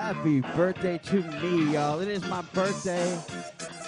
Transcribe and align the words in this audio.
Happy 0.00 0.40
birthday 0.40 0.96
to 0.96 1.22
me, 1.42 1.74
y'all. 1.74 2.00
It 2.00 2.08
is 2.08 2.26
my 2.26 2.40
birthday. 2.54 3.18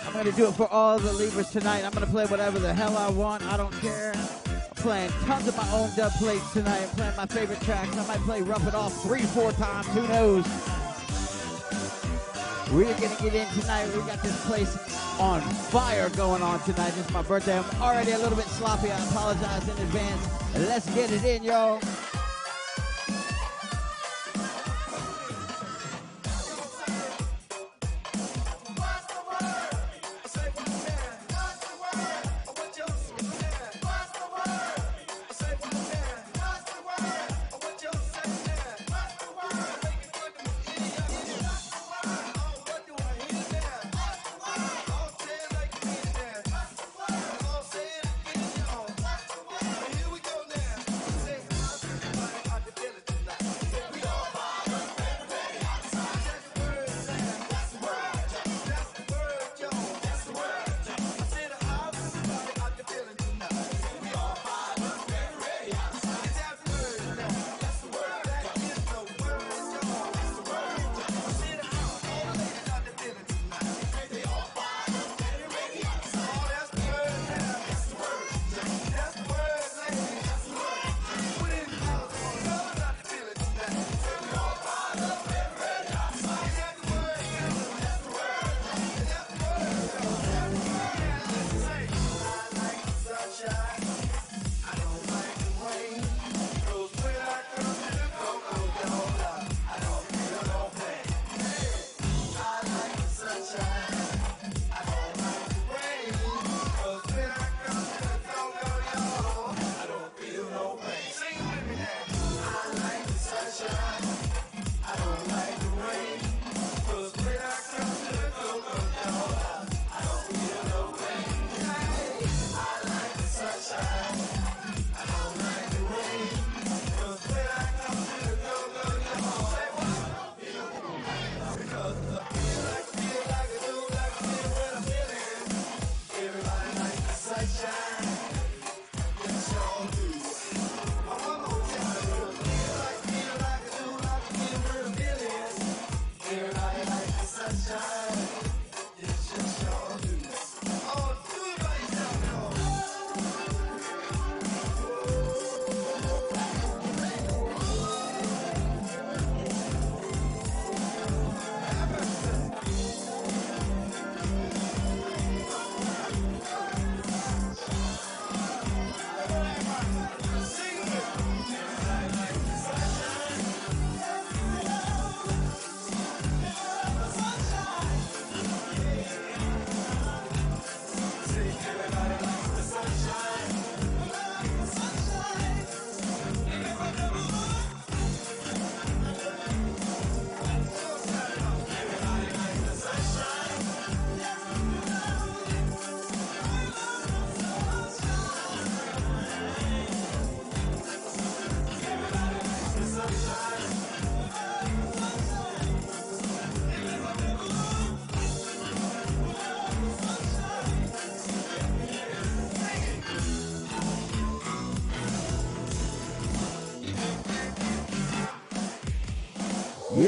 I'm 0.05 0.13
going 0.13 0.27
to 0.27 0.33
do 0.33 0.47
it 0.47 0.53
for 0.53 0.69
all 0.69 0.99
the 0.99 1.11
Libras 1.11 1.51
tonight. 1.51 1.85
I'm 1.87 1.91
going 1.91 2.05
to 2.05 2.13
play 2.13 2.27
whatever 2.27 2.59
the 2.59 2.73
hell 2.73 2.99
I 2.99 3.09
want. 3.09 3.43
I 3.45 3.57
don't 3.57 3.73
care. 3.81 4.13
I'm 4.15 4.77
playing 4.77 5.11
tons 5.25 5.49
of 5.49 5.57
my 5.57 5.67
own 5.73 5.89
dub 5.97 6.13
plates 6.13 6.53
tonight. 6.53 6.83
I'm 6.83 6.89
playing 6.91 7.17
my 7.17 7.25
favorite 7.25 7.63
tracks. 7.63 7.97
I 7.97 8.07
might 8.07 8.21
play 8.21 8.43
Rough 8.43 8.69
It 8.69 8.75
Off 8.75 8.93
three, 9.03 9.23
four 9.23 9.53
times. 9.53 9.87
Who 9.89 10.07
knows? 10.09 10.45
We're 12.71 12.95
going 12.95 13.17
to 13.17 13.23
get 13.23 13.35
in 13.35 13.61
tonight. 13.61 13.87
We 13.97 14.03
got 14.03 14.23
this 14.23 14.45
place 14.45 14.77
on 15.19 15.41
fire 15.41 16.11
going 16.11 16.43
on 16.43 16.61
tonight. 16.65 16.93
It's 16.99 17.11
my 17.11 17.23
birthday. 17.23 17.59
I'm 17.59 17.83
already 17.83 18.11
a 18.11 18.19
little 18.19 18.37
bit 18.37 18.49
sloppy. 18.49 18.91
I 18.91 19.03
apologize 19.09 19.67
in 19.67 19.79
advance. 19.79 20.29
Let's 20.57 20.95
get 20.95 21.11
it 21.11 21.25
in, 21.25 21.43
y'all. 21.43 21.81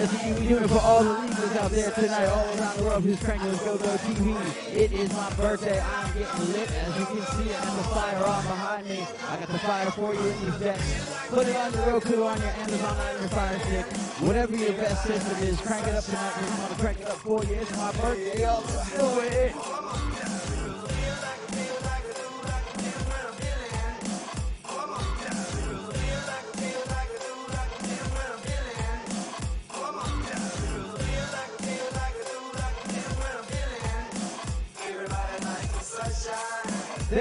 Yes, 0.05 0.39
we 0.39 0.49
doing 0.49 0.65
it 0.65 0.69
for 0.69 0.81
all 0.81 1.03
the 1.03 1.19
leaders 1.19 1.57
out 1.57 1.71
there 1.71 1.91
tonight, 1.93 2.27
all 2.27 2.45
around 2.59 2.77
the 2.77 2.85
world 2.85 3.05
who's 3.05 3.23
cranking 3.23 3.49
with 3.49 3.65
GoGo 3.65 3.97
TV. 4.05 4.37
It 4.77 4.93
is 4.93 5.11
my 5.15 5.33
birthday. 5.33 5.81
I'm 5.81 6.13
getting 6.13 6.53
lit. 6.53 6.71
As 6.73 6.99
you 6.99 7.07
can 7.07 7.23
see, 7.23 7.55
I 7.55 7.65
got 7.65 7.77
the 7.77 7.83
fire 7.85 8.25
on 8.27 8.43
behind 8.45 8.87
me. 8.87 9.07
I 9.31 9.37
got 9.39 9.49
the 9.49 9.59
fire 9.61 9.91
for 9.93 10.13
you 10.13 10.21
in 10.21 10.45
these 10.45 10.61
decks. 10.61 11.29
Put 11.29 11.49
it 11.49 11.57
on 11.57 11.73
your 11.73 11.87
Roku, 11.87 12.23
on 12.23 12.39
your 12.39 12.51
Amazon, 12.51 12.97
on 12.99 13.21
your 13.21 13.29
Fire 13.31 13.59
Stick. 13.61 13.87
Whatever 14.21 14.57
your 14.57 14.73
best 14.73 15.07
system 15.07 15.39
is, 15.49 15.59
crank 15.63 15.87
it 15.87 15.95
up 15.95 16.05
tonight. 16.05 16.33
We're 16.37 16.49
going 16.49 16.69
to 16.69 16.81
crank 16.83 17.01
it 17.01 17.07
up 17.07 17.17
for 17.17 17.45
you. 17.45 17.55
It's 17.55 17.77
my 17.77 17.93
birthday. 17.93 18.43
Y'all 18.43 18.63
do 18.63 19.21
it. 19.21 19.74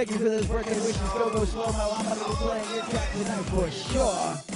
Thank 0.05 0.19
you 0.19 0.25
for 0.25 0.31
this 0.31 0.45
birthday 0.47 0.79
wishes. 0.81 0.97
Go 0.97 1.29
go 1.29 1.45
slow. 1.45 1.63
I'm 1.63 2.03
gonna 2.03 2.15
be 2.15 2.35
playing 2.35 2.75
your 2.75 2.83
track 2.83 3.11
tonight 3.13 3.45
for 3.45 3.71
sure. 3.71 4.52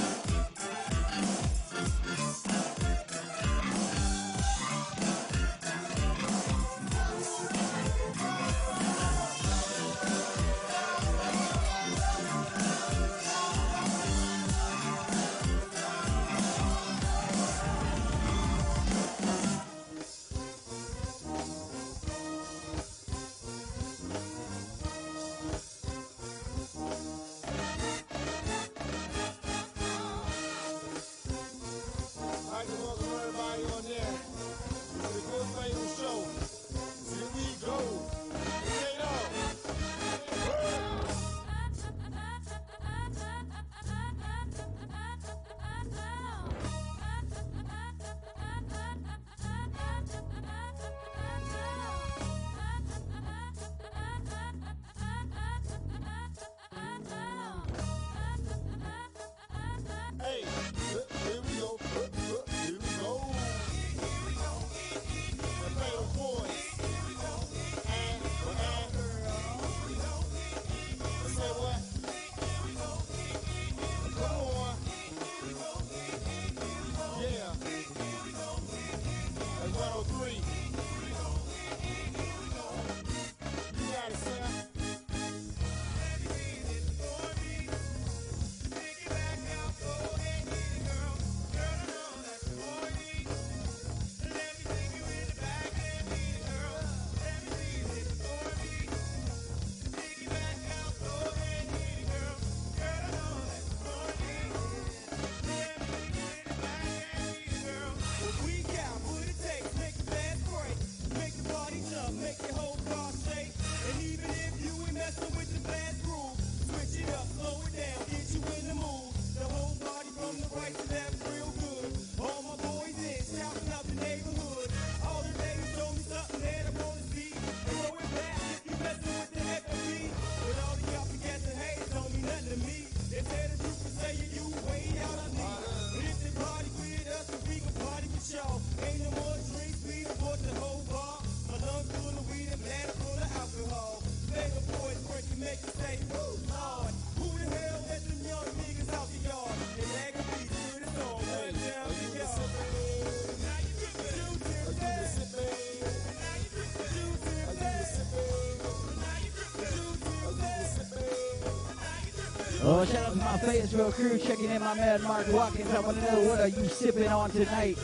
Oh, 162.64 162.84
shout 162.86 163.06
out 163.06 163.12
to 163.12 163.18
my 163.18 163.38
Fayetteville 163.38 163.92
crew 163.92 164.18
checking 164.18 164.50
in 164.50 164.62
my 164.62 164.74
man 164.74 165.02
Mark 165.04 165.28
Watkins. 165.32 165.74
I 165.74 165.80
want 165.80 165.98
to 165.98 166.12
know 166.12 166.22
what 166.28 166.40
are 166.40 166.48
you 166.48 166.66
sipping 166.66 167.08
on 167.08 167.30
tonight? 167.30 167.78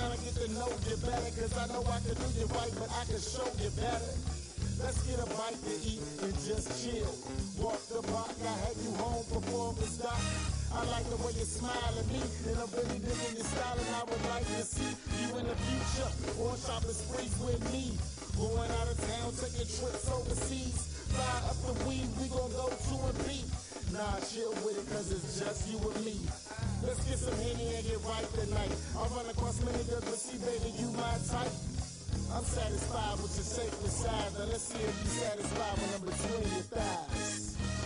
I'm 0.00 0.16
get 0.24 0.34
to 0.34 0.52
know 0.52 0.68
you 0.88 0.96
I 1.56 1.66
know 1.68 1.84
I 1.86 2.00
can 2.00 2.14
do 2.14 2.40
you 2.40 2.46
right, 2.46 2.72
but 2.78 2.90
I 2.90 3.04
can 3.04 3.20
show 3.20 3.46
you 3.62 3.70
better. 3.78 4.12
Let's 4.82 5.02
get 5.06 5.18
a 5.20 5.26
bite 5.36 5.58
to 5.62 5.88
eat 5.88 6.00
and 6.22 6.34
just 6.34 6.82
chill. 6.82 7.14
Walk 7.62 7.80
the 7.88 8.02
block, 8.08 8.30
I 8.42 8.52
had 8.66 8.76
you 8.82 8.92
home 8.96 9.24
before 9.32 9.72
we 9.72 9.86
stop. 9.86 10.59
I 10.70 10.86
like 10.86 11.06
the 11.10 11.18
way 11.18 11.34
you 11.34 11.42
smile 11.42 11.94
at 11.98 12.06
me, 12.14 12.22
and 12.46 12.54
I'm 12.54 12.70
really 12.70 13.02
digging 13.02 13.34
your 13.34 13.48
style, 13.50 13.74
and 13.74 13.90
I 13.90 14.02
would 14.06 14.24
like 14.30 14.46
to 14.46 14.62
see 14.62 14.94
you 15.18 15.28
in 15.42 15.44
the 15.50 15.58
future 15.66 16.10
on 16.46 16.54
shopping 16.62 16.94
sprees 16.94 17.34
with 17.42 17.58
me. 17.74 17.98
Going 18.38 18.70
out 18.78 18.86
of 18.86 18.96
town, 19.02 19.34
taking 19.34 19.66
trips 19.66 20.06
overseas. 20.06 20.78
Fly 21.10 21.36
up 21.50 21.58
the 21.66 21.74
weed, 21.90 22.06
we 22.22 22.30
gon' 22.30 22.54
go 22.54 22.70
to 22.70 22.94
a 23.02 23.12
beat. 23.26 23.50
Nah, 23.90 24.22
chill 24.30 24.54
with 24.62 24.78
it, 24.78 24.86
cause 24.94 25.10
it's 25.10 25.42
just 25.42 25.66
you 25.66 25.82
and 25.82 26.04
me. 26.06 26.14
Let's 26.86 27.02
get 27.02 27.18
some 27.18 27.34
Henny 27.42 27.74
and 27.74 27.82
get 27.82 27.98
right 28.06 28.28
tonight. 28.38 28.70
I'll 28.94 29.10
run 29.10 29.26
across 29.26 29.58
many 29.66 29.82
girls, 29.90 30.06
but 30.06 30.22
see, 30.22 30.38
baby, 30.38 30.70
you 30.78 30.86
my 30.94 31.18
type. 31.26 31.50
I'm 32.30 32.46
satisfied 32.46 33.18
with 33.18 33.34
your 33.34 33.48
shape 33.58 33.74
and 33.74 33.90
size. 33.90 34.32
Now 34.38 34.46
let's 34.46 34.62
see 34.70 34.78
if 34.78 34.94
you 35.02 35.10
satisfied 35.18 35.76
when 35.82 35.90
I'm 35.98 36.04
between 36.06 36.46
your 36.54 36.66
thighs. 36.70 37.79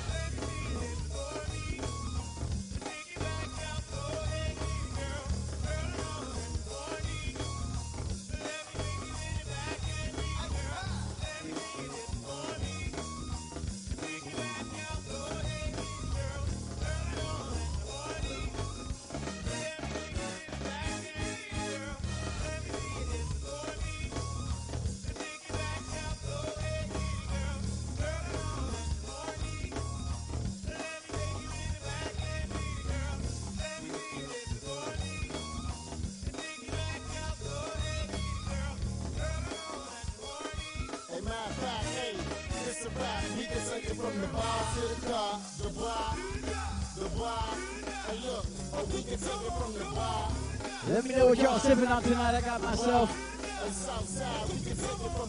Tonight. 52.14 52.34
I 52.34 52.40
got 52.40 52.62
myself. 52.62 53.10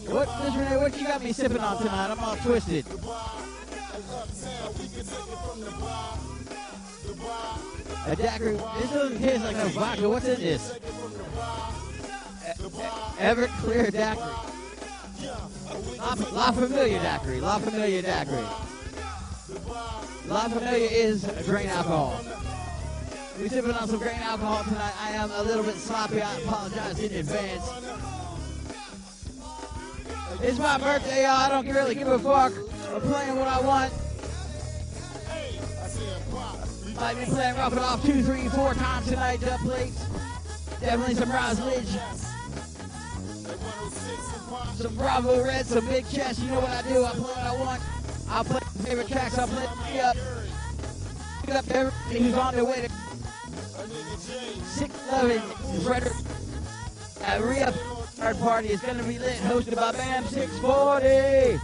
What. 0.08 0.28
Renee, 0.56 0.76
what 0.76 0.98
you 0.98 1.06
got 1.06 1.22
me 1.22 1.32
sipping 1.32 1.58
on 1.58 1.78
tonight? 1.78 2.10
I'm 2.10 2.20
all 2.20 2.36
twisted. 2.36 2.86
A 8.06 8.16
daiquiri. 8.16 8.56
This 8.78 8.90
doesn't 8.92 9.18
taste 9.18 9.44
like 9.44 9.56
no 9.56 9.68
vodka. 9.68 10.08
What's 10.08 10.26
in 10.26 10.40
this? 10.40 10.78
Everclear 13.18 13.90
daiquiri. 13.90 14.32
La, 15.98 16.14
La 16.32 16.52
Familia 16.52 17.00
daiquiri. 17.00 17.40
La 17.40 17.58
Familia 17.58 18.02
daiquiri. 18.02 18.46
La 20.28 20.48
Familia 20.48 20.88
is 20.90 21.24
grain 21.46 21.68
alcohol. 21.68 22.35
We 23.40 23.50
sipping 23.50 23.72
on 23.72 23.86
some 23.86 23.98
grain 23.98 24.18
alcohol 24.22 24.64
tonight. 24.64 24.94
I 24.98 25.10
am 25.10 25.30
a 25.30 25.42
little 25.42 25.62
bit 25.62 25.74
sloppy. 25.74 26.22
I 26.22 26.36
apologize 26.38 26.98
in 26.98 27.12
advance. 27.12 27.70
It's 30.40 30.58
my 30.58 30.78
birthday, 30.78 31.24
y'all. 31.24 31.32
I 31.32 31.48
don't 31.50 31.68
really 31.68 31.94
give 31.94 32.08
a 32.08 32.18
fuck. 32.18 32.54
I'm 32.94 33.00
playing 33.02 33.36
what 33.36 33.48
I 33.48 33.60
want. 33.60 33.92
I 33.92 35.86
said, 35.86 36.22
pop. 36.30 36.56
We 36.86 36.94
Might 36.94 37.18
be 37.18 37.26
playing 37.26 37.56
rough 37.56 37.74
it 37.74 37.78
off 37.78 38.02
two, 38.06 38.22
three, 38.22 38.48
four 38.48 38.72
times 38.72 39.06
tonight. 39.06 39.42
Dub 39.42 39.60
plates. 39.60 40.02
Definitely 40.80 41.14
some 41.16 41.30
Roslidge. 41.30 41.92
They 43.42 43.54
106 43.54 44.38
and 44.38 44.48
pop. 44.48 44.74
Some 44.76 44.94
Bravo 44.94 45.44
Red, 45.44 45.66
some 45.66 45.86
Big 45.88 46.08
Chest. 46.08 46.40
You 46.40 46.52
know 46.52 46.60
what 46.60 46.70
I 46.70 46.82
do. 46.88 47.04
I 47.04 47.10
play 47.10 47.20
what 47.20 47.38
I 47.38 47.60
want. 47.60 47.82
I'll 48.30 48.44
play 48.44 48.60
my 48.62 48.84
favorite 48.84 49.08
tracks. 49.08 49.36
I'll 49.36 49.46
play 49.46 50.00
up. 50.00 50.16
Pick 51.42 51.54
up 51.54 51.70
everybody 51.70 52.18
who's 52.18 52.34
on 52.34 52.54
their 52.54 52.64
way 52.64 52.86
to. 52.86 53.05
611 53.76 55.40
Frederick. 55.82 56.12
Uh, 57.20 57.24
At 57.24 57.42
Re-Up 57.42 57.74
Third 57.74 58.38
Party 58.38 58.68
is 58.68 58.80
going 58.80 58.98
to 58.98 59.04
be 59.04 59.18
lit, 59.18 59.36
hosted 59.40 59.76
by 59.76 59.92
BAM 59.92 60.24
640. 60.26 61.60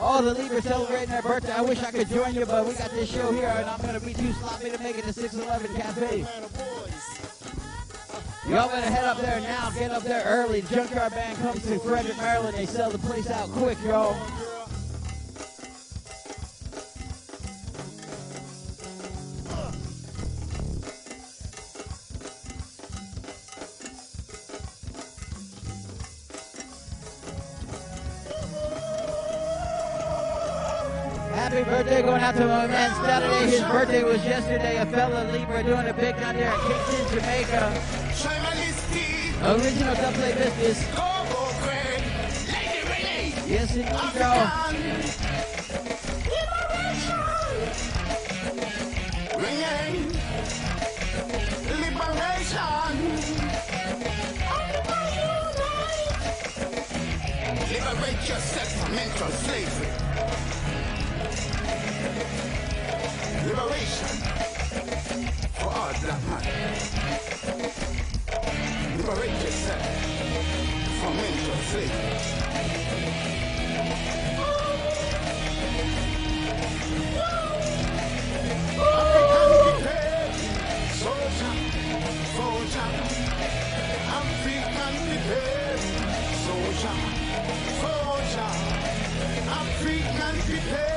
All 0.00 0.22
the 0.22 0.34
Libras 0.34 0.64
celebrating 0.64 1.10
their 1.10 1.22
birthday. 1.22 1.52
I 1.52 1.60
wish 1.60 1.82
I 1.82 1.90
could 1.90 2.08
join 2.08 2.34
you, 2.34 2.46
but 2.46 2.66
we 2.66 2.74
got 2.74 2.90
this 2.90 3.10
show 3.10 3.32
here, 3.32 3.52
and 3.54 3.68
I'm 3.68 3.80
going 3.80 3.98
to 3.98 4.04
be 4.04 4.14
too 4.14 4.32
sloppy 4.34 4.70
to 4.70 4.78
make 4.78 4.98
it 4.98 5.04
to 5.04 5.12
611 5.12 5.76
Cafe. 5.76 6.26
Y'all 8.48 8.68
better 8.68 8.90
head 8.90 9.04
up 9.04 9.18
there 9.18 9.40
now. 9.40 9.70
Get 9.70 9.90
up 9.90 10.02
there 10.02 10.24
early. 10.24 10.62
Junkyard 10.62 11.12
Band 11.12 11.38
comes 11.38 11.62
to 11.66 11.78
Frederick, 11.78 12.16
Maryland. 12.18 12.56
They 12.56 12.66
sell 12.66 12.90
the 12.90 12.98
place 12.98 13.30
out 13.30 13.48
quick, 13.50 13.78
y'all. 13.84 14.14
Happy 31.54 31.70
birthday 31.70 32.02
going 32.02 32.20
out 32.20 32.34
to 32.34 32.46
my 32.46 32.66
man 32.66 32.90
Saturday. 32.96 33.48
His 33.48 33.60
birthday 33.60 34.02
was 34.02 34.24
yesterday. 34.24 34.78
A 34.78 34.86
fella 34.86 35.30
Libra 35.30 35.62
doing 35.62 35.86
a 35.86 35.92
big 35.92 36.16
down 36.16 36.34
there 36.34 36.48
at 36.48 36.58
Kingston, 36.58 37.20
Jamaica. 37.20 37.70
Original 39.54 39.94
double 39.94 40.18
play 40.18 40.34
business. 40.34 40.82
Yes, 43.46 43.76
indeed, 43.76 43.94
y'all. 44.18 44.72
Liberate 57.70 58.28
yourself 58.28 58.68
from 58.72 58.94
mental 58.96 59.28
slavery. 59.28 60.03
Liberation 63.46 64.14
for 65.54 65.70
all 65.70 65.92
black 66.02 66.22
men. 66.28 66.42
Liberate 68.96 69.38
yourself 69.42 69.86
from 71.00 71.12
mental 71.16 71.56
slavery. 71.70 72.44
African 89.46 90.40
prepared. 90.42 90.93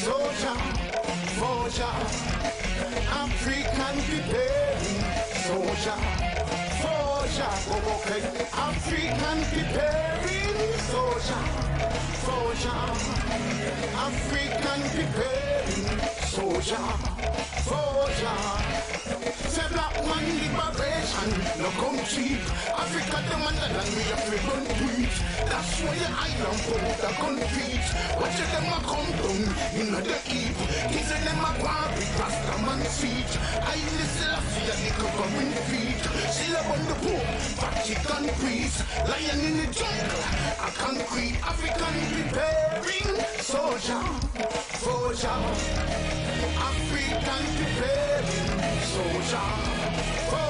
Soldier, 0.00 0.56
soldier, 1.38 1.94
African 3.22 3.96
prepared. 4.08 4.80
Soldier, 5.44 5.98
soldier, 6.80 7.52
okay, 7.94 8.22
African 8.68 9.38
preparing. 9.52 10.78
Soldier, 10.90 11.42
soldier, 12.24 12.80
African 14.06 14.80
preparing 14.94 15.50
soldier, 16.30 16.86
soldier. 17.68 18.38
Say 19.48 19.68
black 19.72 19.94
man 20.06 20.26
liberation, 21.10 21.58
no 21.58 22.04
cheap. 22.04 22.40
Africa 22.70 23.16
under 23.16 23.78
and 23.80 23.90
we 23.96 24.02
have 24.10 24.24
to 24.24 24.36
run. 24.48 24.70
That's 25.46 25.80
why 25.82 25.94
the 25.94 26.08
island 26.10 26.60
for 26.66 26.80
the 27.00 27.10
concrete. 27.18 27.86
Watch 28.20 28.38
them 28.38 28.66
a 28.70 28.78
come 28.86 29.10
down 29.18 29.42
in 29.80 29.88
the 29.92 30.16
heap. 30.28 30.56
Kids 30.90 31.10
them 31.10 31.38
a 31.38 31.50
want 31.62 31.92
with 31.96 32.12
Rasta 32.20 32.56
man 32.66 32.82
feet. 32.98 33.32
I 33.62 33.76
listen 33.98 34.38
to 34.54 34.72
little 34.82 35.10
government 35.18 35.56
feet. 35.68 36.02
Still 36.30 36.56
up 36.56 36.70
on 36.70 36.82
the 36.86 36.94
poor, 37.02 37.24
Vatican 37.60 38.24
priest. 38.38 38.84
Lion 39.08 39.40
in 39.40 39.56
the 39.58 39.66
jungle, 39.72 40.22
a 40.60 40.70
concrete 40.78 41.36
African 41.42 41.96
preparing 42.14 43.16
soldier, 43.40 44.02
soldier. 44.78 45.38
African 46.60 47.44
preparing 47.58 48.80
soldier, 48.94 50.49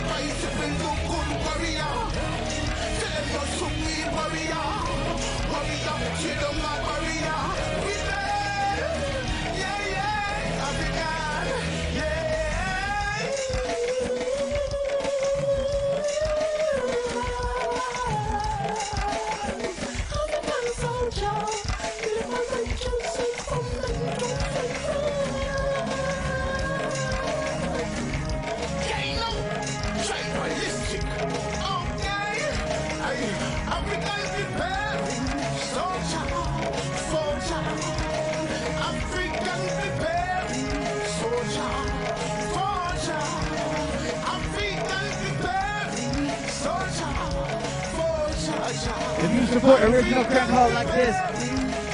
Kill 6.03 6.35
them, 6.41 6.57
my 6.61 6.81
warrior. 6.83 8.10
If 49.51 49.55
you 49.55 49.67
support 49.67 49.83
original 49.83 50.23
like 50.71 50.87
this, 50.87 51.11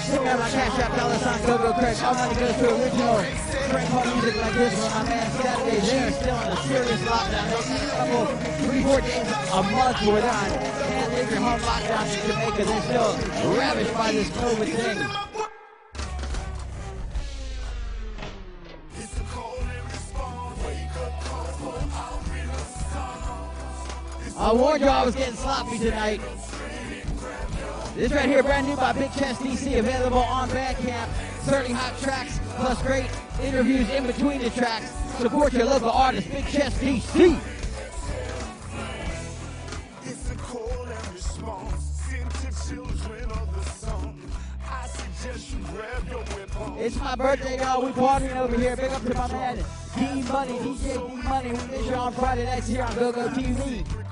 check 0.06 0.22
out 0.28 0.38
my 0.38 0.48
Cash 0.48 0.78
App, 0.78 0.96
dollar 0.96 1.18
sign, 1.18 1.42
go 1.48 1.58
go 1.58 1.74
Craig. 1.74 1.98
All 2.04 2.14
money 2.14 2.36
goes 2.36 2.54
to 2.54 2.76
original 2.76 3.18
music 4.14 4.36
like 4.38 4.54
this 4.54 4.78
my 4.94 5.04
man 5.10 5.32
Saturday. 5.32 5.80
They 5.82 5.98
are 5.98 6.12
still 6.12 6.36
on 6.36 6.52
a 6.52 6.58
serious 6.58 7.02
lockdown. 7.02 7.50
They 7.50 7.82
got 7.82 7.98
a 7.98 8.14
couple, 8.14 8.26
three, 8.62 8.84
four 8.84 9.02
days 9.02 9.26
a 9.26 9.64
month 9.74 9.98
where 10.06 10.22
they're 10.22 10.30
on 10.30 10.50
can't 10.54 11.14
leave 11.16 11.32
your 11.32 11.40
home 11.42 11.60
lockdown 11.62 12.06
in 12.14 12.20
Jamaica. 12.30 12.64
They're 12.64 12.82
still 12.86 13.12
ravished 13.58 13.94
by 13.96 14.12
this 14.12 14.30
COVID 14.30 14.70
thing. 14.78 15.00
It's 18.98 19.18
a 19.18 19.24
call 19.34 19.58
and 19.58 19.84
response. 19.84 20.64
Wake 20.64 20.96
up, 20.96 21.24
call 21.24 21.46
for 21.58 21.74
our 21.74 22.22
renaissance. 22.36 22.86
I 24.38 24.54
warned 24.54 24.82
you 24.82 24.90
I 24.90 25.04
was 25.04 25.16
getting 25.16 25.34
sloppy 25.34 25.80
tonight. 25.80 26.22
This 27.98 28.12
right 28.12 28.30
here, 28.30 28.44
brand 28.44 28.68
new 28.68 28.76
by 28.76 28.94
Big 28.94 29.12
Chest 29.14 29.42
DC, 29.42 29.80
available 29.80 30.20
on 30.20 30.48
Bandcamp. 30.50 31.08
30 31.50 31.74
hot 31.74 31.98
tracks, 32.00 32.40
plus 32.58 32.80
great 32.84 33.10
interviews 33.42 33.90
in 33.90 34.06
between 34.06 34.40
the 34.40 34.52
tracks. 34.52 34.92
Support 35.18 35.54
your 35.54 35.66
local 35.66 35.90
artist, 35.90 36.30
Big 36.30 36.46
Chest 36.46 36.80
DC. 36.80 37.40
It's 40.06 40.32
a 40.32 40.36
call 40.36 40.84
and 40.84 41.08
response 41.12 42.04
sent 42.08 42.30
to 42.30 42.70
children 42.70 43.32
of 43.32 43.56
the 43.56 43.64
sun. 43.72 44.22
I 44.64 44.86
suggest 44.86 45.54
you 45.54 45.60
grab 45.74 46.08
your 46.08 46.20
weapon. 46.20 46.78
It's 46.78 46.98
my 46.98 47.16
birthday, 47.16 47.58
y'all. 47.58 47.84
We 47.84 47.92
partying 47.94 48.36
over 48.36 48.60
here. 48.60 48.76
Big 48.76 48.92
up 48.92 49.02
to 49.06 49.14
my 49.16 49.28
man, 49.32 49.56
D 49.98 50.22
Money, 50.32 50.60
DJ 50.60 51.10
D 51.10 51.16
Money. 51.28 51.50
We 51.50 51.68
miss 51.76 51.88
you 51.88 51.96
on 51.96 52.14
Friday 52.14 52.46
nights 52.46 52.68
here 52.68 52.84
on 52.84 52.94
Go 52.94 53.12
Go 53.12 53.28
TV. 53.30 54.07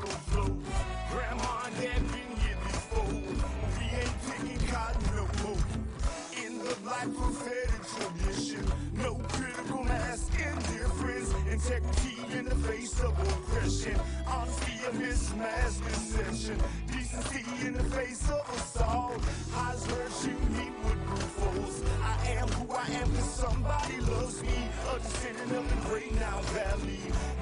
Black 7.05 7.17
prophetic 7.17 7.81
tradition, 7.97 8.65
no 8.95 9.15
critical 9.29 9.83
mass 9.83 10.27
indifference, 10.29 11.33
integrity 11.51 12.37
in 12.37 12.45
the 12.45 12.55
face 12.55 12.99
of 12.99 13.11
oppression, 13.19 13.99
honesty 14.27 14.73
amidst 14.89 15.37
mass 15.37 15.77
deception, 15.77 16.57
decency 16.91 17.67
in 17.67 17.73
the 17.73 17.83
face 17.83 18.27
of 18.29 18.41
assault. 18.55 19.21
Highs 19.51 19.85
virtue 19.85 20.37
meet 20.57 20.73
with 20.83 21.05
brute 21.05 21.31
force. 21.37 21.83
I 22.01 22.27
am 22.39 22.47
who 22.47 22.73
I 22.73 22.87
am 23.01 23.09
because 23.11 23.29
somebody 23.29 23.97
loves 23.99 24.41
me. 24.41 24.69
A 24.95 24.99
descendant 24.99 25.51
of 25.51 25.69
the 25.69 25.89
great 25.89 26.13
now 26.15 26.41
valley. 26.57 26.99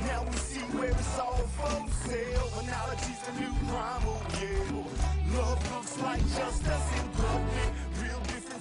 Now 0.08 0.26
we 0.30 0.36
see 0.38 0.66
where 0.76 0.90
it's 0.90 1.20
all 1.20 1.48
from 1.56 1.88
sale. 2.06 2.50
Analogies 2.60 3.20
to 3.26 3.40
new 3.40 3.54
oh 3.72 4.22
yeah. 4.42 5.38
Love 5.38 5.74
looks 5.74 5.98
like 6.02 6.20
justice 6.36 7.00
in 7.00 7.10
public. 7.10 7.83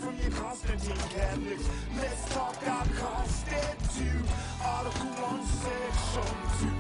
From 0.03 0.19
your 0.19 0.33
Constantine 0.33 0.97
Catholics. 1.15 1.69
Let's 1.95 2.35
talk 2.35 2.59
our 2.67 2.87
constant 2.99 3.79
too. 3.95 4.19
Article 4.59 5.15
1, 5.15 5.47
section 5.63 6.27
2. 6.59 6.75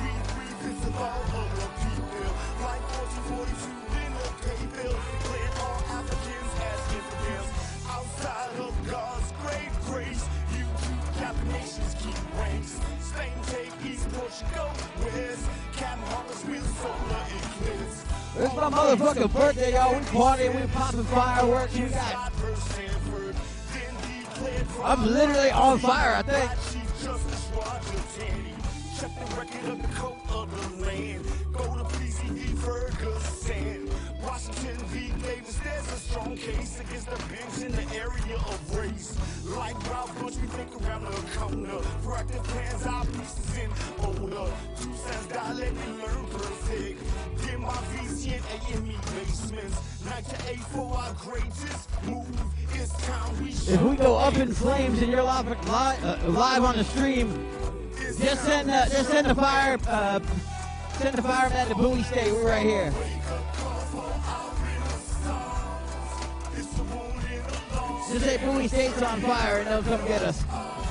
We 0.00 0.08
breathe 0.32 0.56
physical 0.64 1.04
of 1.04 1.48
the 1.52 1.68
people. 1.84 2.32
Like 2.64 2.80
1442 3.28 3.76
in 3.76 4.12
the 4.16 4.28
pay 4.40 4.64
bill. 4.72 4.96
Declared 4.96 5.52
all 5.60 5.84
Africans 6.00 6.52
as 6.64 6.80
infidels. 6.96 7.50
Outside 7.92 8.56
of 8.56 8.72
God's 8.88 9.28
great 9.44 9.72
grace. 9.92 10.24
You 10.56 10.64
two 10.64 10.96
Catholic 11.20 11.52
nations 11.52 11.92
keep 12.00 12.16
ranks. 12.40 12.80
Spain 13.04 13.36
take 13.52 13.76
East, 13.84 14.08
Portugal 14.16 14.72
It's 18.44 18.56
my 18.56 18.70
motherfucking 18.70 19.32
birthday, 19.32 19.74
y'all. 19.74 19.94
We 19.94 20.00
partying, 20.06 20.60
we 20.60 20.66
popping 20.72 21.04
fireworks. 21.04 21.74
We 21.74 21.86
got. 21.86 22.32
I'm 24.82 25.06
literally 25.06 25.50
on 25.50 25.78
fire, 25.78 26.16
I 26.16 26.22
think. 26.22 26.50
Check 28.98 29.10
the 29.18 29.36
record 29.36 29.70
of 29.70 29.78
the 29.82 30.34
of 30.34 30.78
the 30.78 30.84
land. 30.84 31.24
Go 31.52 31.76
to. 31.76 31.92
Washington 34.22 34.76
v. 34.86 35.11
There's 35.62 35.92
a 35.92 35.96
strong 35.96 36.36
case 36.36 36.80
against 36.80 37.10
the 37.10 37.16
bench 37.30 37.56
in 37.64 37.72
the 37.72 37.94
area 37.94 38.36
of 38.36 38.76
race. 38.76 39.16
Like 39.56 39.76
Ralph 39.90 40.12
think 40.52 40.70
around 40.82 41.04
the 41.04 41.38
corner. 41.38 41.78
Proactive 42.02 42.44
plans, 42.44 42.86
our 42.86 43.04
pieces 43.06 43.58
in 43.58 43.70
order. 44.04 44.52
Two 44.80 44.94
cents 44.94 45.26
dialect 45.26 45.76
and 45.86 45.98
learn 45.98 46.26
perfect. 46.26 47.02
Get 47.46 47.60
my 47.60 47.68
VC 47.68 48.34
and 48.36 48.44
AME 48.74 49.00
basements. 49.14 50.04
Night 50.04 50.24
to 50.24 50.50
eight 50.50 50.64
for 50.72 50.94
our 50.96 51.14
greatest 51.14 51.88
move. 52.04 52.26
It's 52.74 52.92
time 53.06 53.44
we 53.44 53.50
If 53.50 53.82
we 53.82 53.96
go 53.96 54.16
up 54.16 54.36
in 54.36 54.52
flames 54.52 55.00
and 55.00 55.10
you're 55.10 55.22
live, 55.22 55.46
uh, 55.68 56.16
live 56.26 56.64
on 56.64 56.76
the 56.76 56.84
stream, 56.84 57.48
just 57.96 58.44
send 58.44 58.70
uh, 58.70 58.88
just 58.88 59.10
send 59.10 59.28
the 59.28 59.34
fire 59.34 59.78
uh, 59.86 60.20
send 60.98 61.16
the 61.16 61.22
fireman 61.22 61.68
to 61.68 61.74
Bowie 61.74 62.02
State. 62.02 62.32
We're 62.32 62.48
right 62.48 62.66
here. 62.66 62.92
Just 68.12 68.26
say 68.26 68.36
Bowie 68.36 68.68
State's 68.68 69.00
on 69.00 69.22
fire 69.22 69.60
and 69.60 69.68
they'll 69.68 69.82
come 69.96 70.06
get 70.06 70.20
us. 70.20 70.81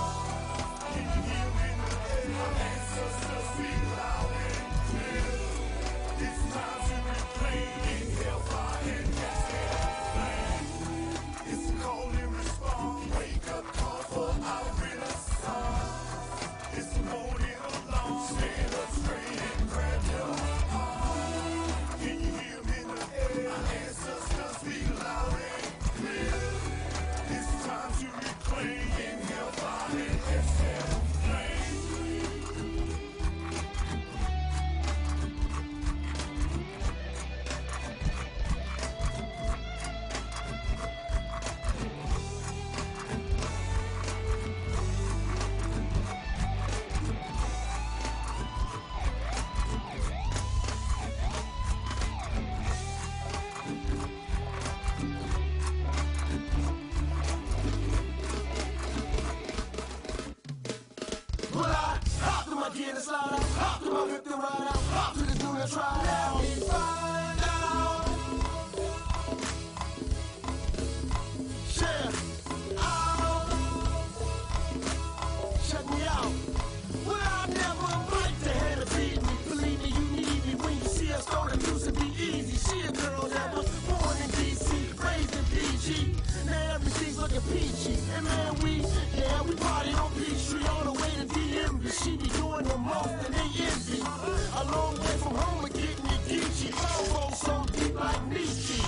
Doing 92.91 93.19
and 93.25 93.33
they. 93.33 94.01
A 94.01 94.63
long 94.65 94.99
way 94.99 95.17
from 95.23 95.35
home 95.35 95.63
and 95.63 95.73
getting 95.73 96.05
it 96.05 96.21
geeky. 96.27 97.13
Roll 97.13 97.31
so 97.31 97.63
deep 97.71 97.95
like 97.95 98.27
Nietzsche. 98.27 98.83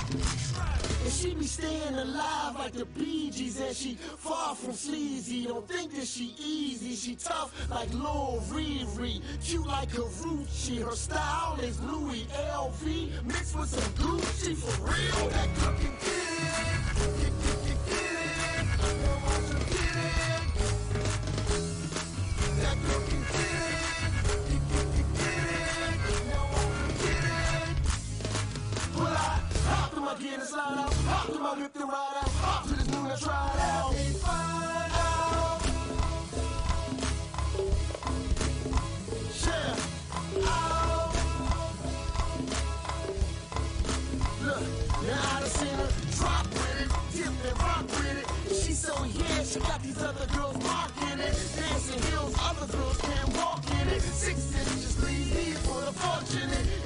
And 1.04 1.12
she 1.12 1.34
be 1.34 1.46
staying 1.46 1.96
alive 1.96 2.56
like 2.60 2.74
the 2.74 2.86
Bee 2.86 3.32
Gees 3.32 3.60
And 3.62 3.76
she 3.76 3.96
far 3.96 4.56
from 4.56 4.74
sleazy. 4.74 5.46
Don't 5.46 5.68
think 5.68 5.96
that 5.96 6.06
she 6.08 6.36
easy. 6.38 6.96
She 6.96 7.16
tough 7.16 7.54
like 7.70 7.94
Lil 7.94 8.44
Riri. 8.50 9.22
Cute 9.44 9.68
like 9.68 9.90
Karrueche 9.90 10.84
Her 10.84 10.96
style 10.96 11.58
is 11.62 11.80
Louis 11.82 12.26
LV 12.52 13.26
Mixed 13.26 13.56
with 13.58 13.70
some 13.70 13.94
Gucci 13.94 14.56
For 14.56 14.84
real, 14.84 15.30
that 15.30 15.50
cooking 15.56 15.98
kid 16.02 17.53
to 31.34 31.40
my 31.40 31.54
whip 31.56 31.76
and 31.76 31.90
ride 31.90 32.28
out. 32.44 32.68
To 32.68 32.74
this 32.76 32.88
new, 32.88 33.08
let's 33.08 33.26
ride 33.26 33.60
out. 33.60 33.94
Find 34.22 34.94
out. 34.94 35.62
Yeah. 39.46 40.48
Out. 40.48 41.16
Look, 44.44 44.62
now 45.08 45.22
I 45.24 45.40
done 45.40 45.50
seen 45.50 45.74
her 45.74 45.90
drop 46.18 46.48
with 46.54 46.82
it, 46.82 46.90
dip 47.16 47.28
and 47.28 47.60
rock 47.60 47.88
with 47.88 48.18
it. 48.22 48.28
She 48.54 48.74
so 48.74 48.94
yeah, 49.06 49.44
she 49.44 49.60
got 49.60 49.82
these 49.82 50.02
other 50.04 50.28
girls 50.36 50.58
mocking 50.64 51.20
it. 51.20 51.34
Dancing 51.58 52.02
heels, 52.12 52.36
other 52.40 52.68
girls 52.72 52.98
can't 53.02 53.38
walk 53.38 53.64
in 53.82 53.88
it. 53.88 54.02
Six 54.02 54.54
inches 54.54 55.02
me 55.02 55.54
for 55.66 55.82
the 55.82 55.94
fortunate. 55.94 56.83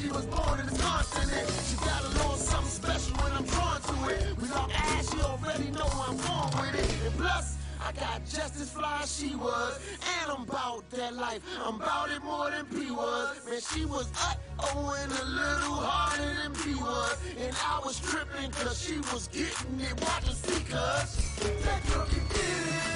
She 0.00 0.08
was 0.10 0.26
born 0.26 0.60
in 0.60 0.66
this 0.66 0.80
continent. 0.80 1.50
She 1.68 1.76
got 1.76 2.04
a 2.04 2.08
little 2.08 2.34
something 2.34 2.70
special 2.70 3.16
when 3.16 3.32
I'm 3.32 3.44
drawn 3.44 3.80
to 3.80 4.14
it. 4.14 4.38
We 4.40 4.48
love 4.48 4.70
ass, 4.72 5.12
she 5.12 5.20
already 5.20 5.70
know 5.72 5.88
I'm 6.06 6.16
born 6.16 6.50
with 6.62 6.74
it. 6.78 7.06
And 7.06 7.14
plus, 7.18 7.56
I 7.82 7.92
got 7.92 8.24
just 8.24 8.60
as 8.60 8.70
fly 8.70 9.00
as 9.02 9.18
she 9.18 9.34
was, 9.34 9.80
and 10.20 10.30
I'm 10.30 10.42
about 10.42 10.88
that 10.90 11.14
life. 11.14 11.42
I'm 11.64 11.76
about 11.76 12.10
it 12.10 12.22
more 12.22 12.50
than 12.50 12.66
P 12.66 12.90
was. 12.90 13.40
Man, 13.48 13.60
she 13.60 13.84
was 13.86 14.10
up, 14.22 14.38
oh, 14.60 14.96
and 15.02 15.10
a 15.10 15.24
little 15.24 15.80
harder 15.90 16.34
than 16.42 16.52
P 16.54 16.74
was. 16.74 17.18
And 17.38 17.56
I 17.66 17.80
was 17.84 17.98
tripping 17.98 18.50
cause 18.52 18.80
she 18.80 18.98
was 18.98 19.28
getting 19.28 19.80
it. 19.80 20.00
Watch 20.00 20.28
and 20.28 20.36
see, 20.36 20.62
cuz. 20.64 21.64
That 21.64 21.86
girl 21.88 22.06
can 22.06 22.22
get 22.28 22.38
it. 22.38 22.87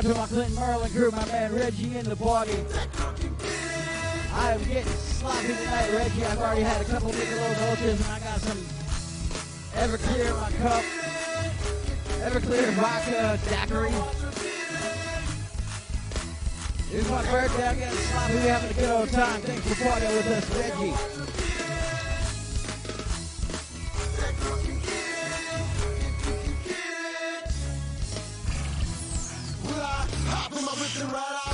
Out 0.00 0.06
to 0.06 0.14
my 0.14 0.26
Clinton 0.28 0.54
Maryland 0.54 0.94
crew, 0.94 1.10
my 1.10 1.26
man 1.26 1.54
Reggie 1.54 1.94
in 1.98 2.08
the 2.08 2.16
party. 2.16 2.56
I 4.32 4.52
am 4.52 4.64
getting 4.64 4.90
sloppy 4.92 5.48
tonight, 5.48 5.92
Reggie. 5.92 6.24
I've 6.24 6.38
already 6.38 6.62
had 6.62 6.80
a 6.80 6.84
couple 6.86 7.10
Michelob 7.10 7.68
Ultras 7.68 8.00
and 8.00 8.10
I 8.10 8.18
got 8.20 8.40
some 8.40 8.56
Everclear 9.76 10.30
in 10.30 10.36
my 10.40 10.50
cup. 10.52 10.82
Everclear 12.24 12.72
vodka 12.80 13.38
daiquiri. 13.50 13.92
It's 16.92 17.10
my 17.10 17.22
birthday. 17.30 17.68
I'm 17.68 17.78
getting 17.78 17.98
sloppy. 17.98 18.34
We're 18.36 18.40
having 18.40 18.70
a 18.70 18.80
good 18.80 18.90
old 18.90 19.10
time. 19.10 19.42
Thanks 19.42 19.68
for 19.68 19.84
partying 19.84 20.16
with 20.16 20.26
us, 20.28 20.48
Reggie. 20.56 21.49
Ride 31.06 31.40
out? 31.46 31.49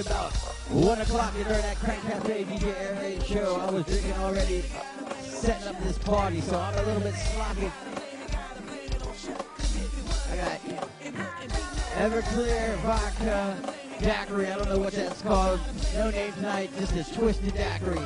About 0.00 0.32
1 0.32 1.00
o'clock 1.00 1.32
You 1.38 1.44
heard 1.44 1.62
that 1.62 1.76
Crank 1.76 2.02
Cafe 2.02 2.44
DJ 2.44 2.74
Air 2.80 2.98
Raid 3.00 3.22
show. 3.24 3.60
I 3.60 3.70
was 3.70 3.84
drinking 3.84 4.12
already, 4.14 4.64
setting 5.20 5.68
up 5.68 5.80
this 5.82 5.98
party, 5.98 6.40
so 6.40 6.58
I'm 6.58 6.74
a 6.74 6.82
little 6.82 7.00
bit 7.00 7.14
sloppy. 7.14 7.70
I 10.32 10.36
got 10.36 10.60
Everclear 11.96 12.76
vodka 12.78 13.56
daiquiri. 14.00 14.50
I 14.50 14.56
don't 14.56 14.68
know 14.68 14.78
what 14.78 14.94
that's 14.94 15.22
called. 15.22 15.60
No 15.94 16.10
name 16.10 16.32
tonight, 16.32 16.70
just 16.78 16.94
this 16.94 17.14
twisted 17.14 17.54
daiquiri. 17.54 18.04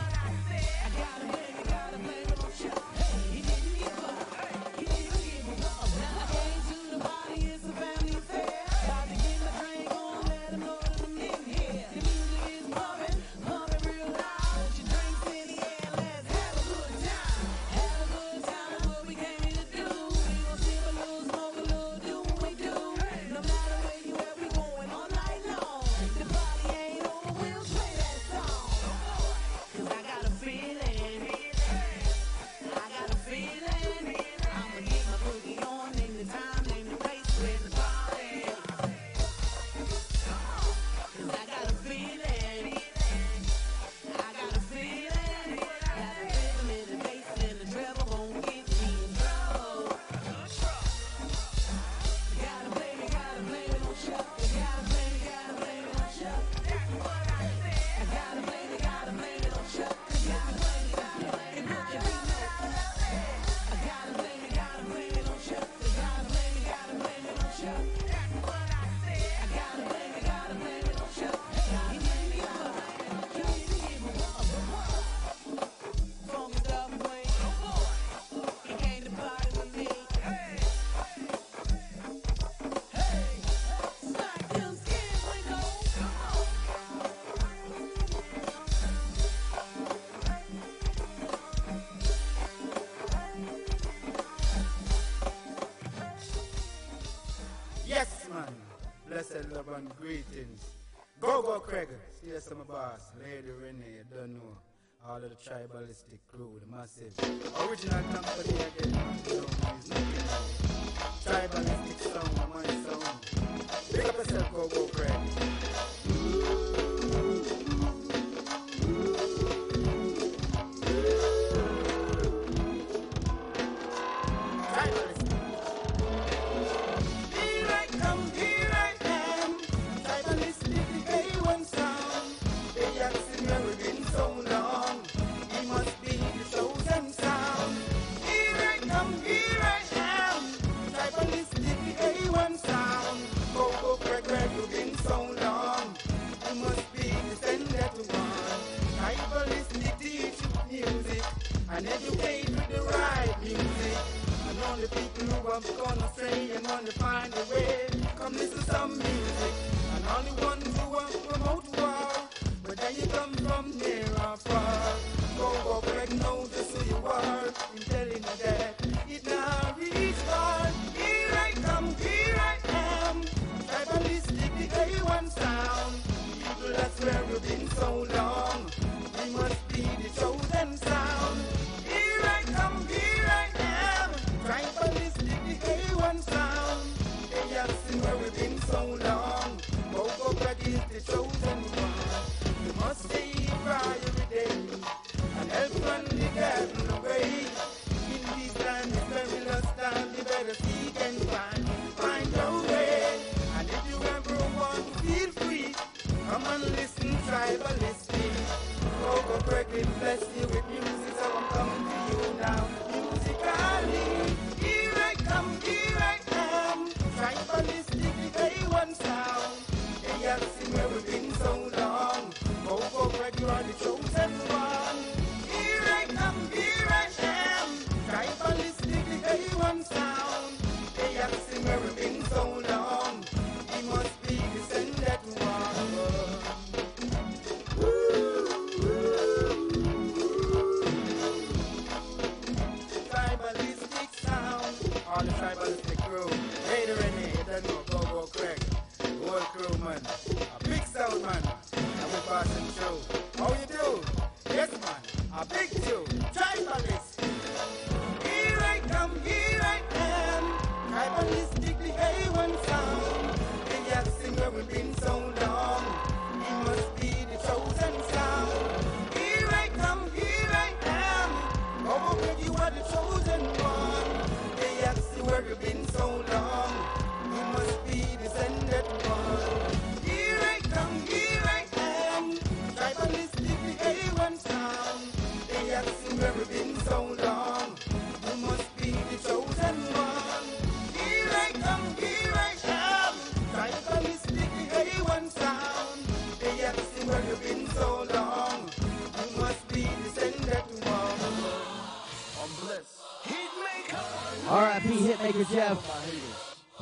myself. 106.78 107.68
Original 107.68 108.17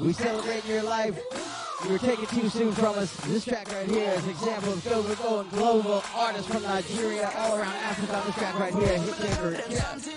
We 0.06 0.12
celebrate 0.12 0.64
your 0.66 0.84
life. 0.84 1.18
You 1.84 1.90
were 1.90 1.98
taken 1.98 2.26
too 2.26 2.48
soon 2.48 2.70
from 2.70 2.96
us. 2.96 3.12
This 3.26 3.44
track 3.44 3.72
right 3.72 3.90
here 3.90 4.12
is 4.12 4.22
an 4.22 4.30
example 4.30 4.72
of 4.72 4.84
global 4.84 5.42
global. 5.50 6.02
Artists 6.14 6.46
from 6.46 6.62
Nigeria, 6.62 7.28
all 7.36 7.56
around 7.58 7.74
Africa 7.74 8.22
this 8.24 8.36
track 8.36 8.56
right 8.60 8.72
here. 8.72 8.98
Hit 8.98 9.18
Denver. 9.18 9.60
Yeah. 9.68 10.15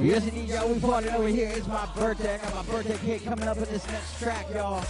Yes, 0.00 0.28
indeed, 0.28 0.48
y'all. 0.50 0.68
We 0.68 0.78
partying 0.78 1.14
over 1.14 1.26
here. 1.26 1.50
It's 1.54 1.66
my 1.66 1.86
birthday. 1.96 2.34
I 2.34 2.38
got 2.38 2.54
my 2.54 2.72
birthday 2.72 2.98
cake 2.98 3.24
coming 3.24 3.48
up 3.48 3.56
in 3.56 3.64
this 3.64 3.84
next 3.88 4.20
track, 4.20 4.46
y'all. 4.54 4.84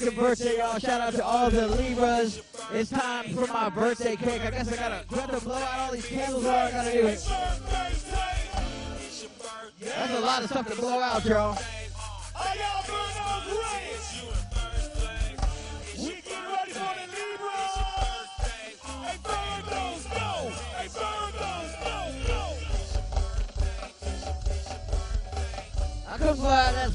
Motherfucking 0.00 0.16
birthday, 0.16 0.58
y'all. 0.58 0.78
Shout 0.78 1.00
out 1.00 1.14
to 1.14 1.24
all 1.24 1.50
the 1.50 1.68
Libras. 1.68 2.42
It's 2.72 2.90
time 2.90 3.34
for 3.34 3.46
my 3.46 3.68
birthday 3.68 4.16
cake. 4.16 4.42
I 4.42 4.50
guess 4.50 4.72
I 4.72 4.76
gotta, 4.76 5.38
to 5.38 5.44
blow 5.44 5.54
out 5.54 5.78
all 5.78 5.92
these 5.92 6.06
candles 6.06 6.44
or 6.44 6.50
I 6.50 6.70
gotta 6.70 6.92
do 6.92 7.06
it? 7.06 7.28
That's 9.80 10.12
a 10.12 10.20
lot 10.20 10.42
of 10.42 10.50
stuff 10.50 10.68
to 10.68 10.76
blow 10.76 11.00
out, 11.00 11.24
y'all. 11.24 11.58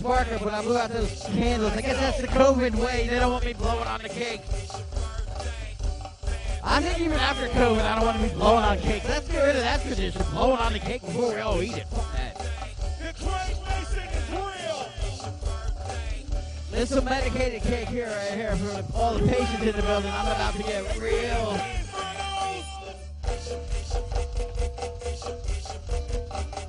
Sparkler, 0.05 0.37
but 0.43 0.53
I 0.53 0.61
blew 0.61 0.77
out 0.77 0.91
those 0.91 1.23
candles. 1.33 1.71
I 1.71 1.81
guess 1.81 1.97
that's 1.97 2.21
the 2.21 2.27
COVID 2.27 2.75
way. 2.75 3.07
They 3.09 3.17
don't 3.17 3.31
want 3.31 3.43
me 3.43 3.53
blowing 3.53 3.87
on 3.87 4.03
the 4.03 4.09
cake. 4.09 4.41
I 6.63 6.79
think 6.79 6.99
even 6.99 7.17
after 7.17 7.47
COVID, 7.47 7.81
I 7.81 7.95
don't 7.95 8.05
want 8.05 8.17
to 8.21 8.23
be 8.23 8.33
blowing 8.35 8.63
on 8.63 8.77
cake. 8.77 9.03
Let's 9.09 9.27
get 9.27 9.43
rid 9.43 9.55
of 9.55 9.63
that 9.63 9.81
tradition, 9.81 10.21
blowing 10.31 10.59
on 10.59 10.73
the 10.73 10.79
cake 10.79 11.01
before 11.01 11.33
we 11.33 11.39
all 11.39 11.59
eat 11.61 11.77
it. 11.77 11.87
Craig 16.69 16.81
is 16.81 16.89
some 16.89 17.05
medicated 17.05 17.63
cake 17.63 17.87
here, 17.87 18.05
right 18.05 18.37
here, 18.37 18.55
for 18.57 18.97
all 18.97 19.15
the 19.15 19.27
patients 19.27 19.63
in 19.63 19.75
the 19.75 19.81
building. 19.81 20.11
I'm 20.11 20.27
about 20.27 20.53
to 20.53 20.63
get 20.63 20.97
real. 20.99 21.57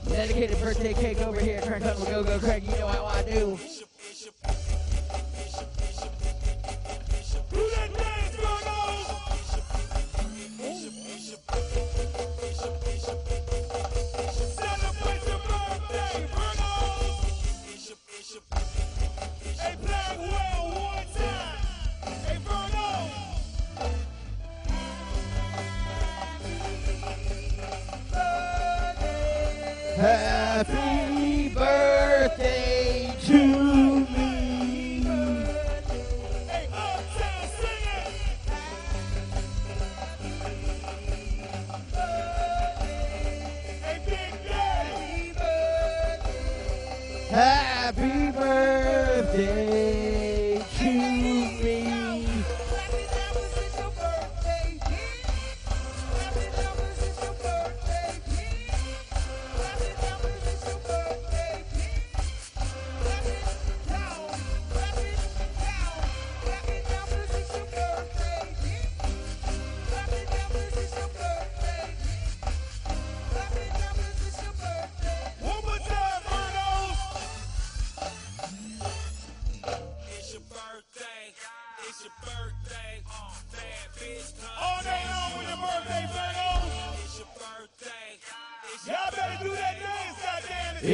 Dedicated 0.09 0.59
birthday 0.61 0.95
cake 0.95 1.21
over 1.21 1.39
here. 1.39 1.61
Craig 1.61 1.83
Hunt 1.83 1.99
Do 3.37 3.66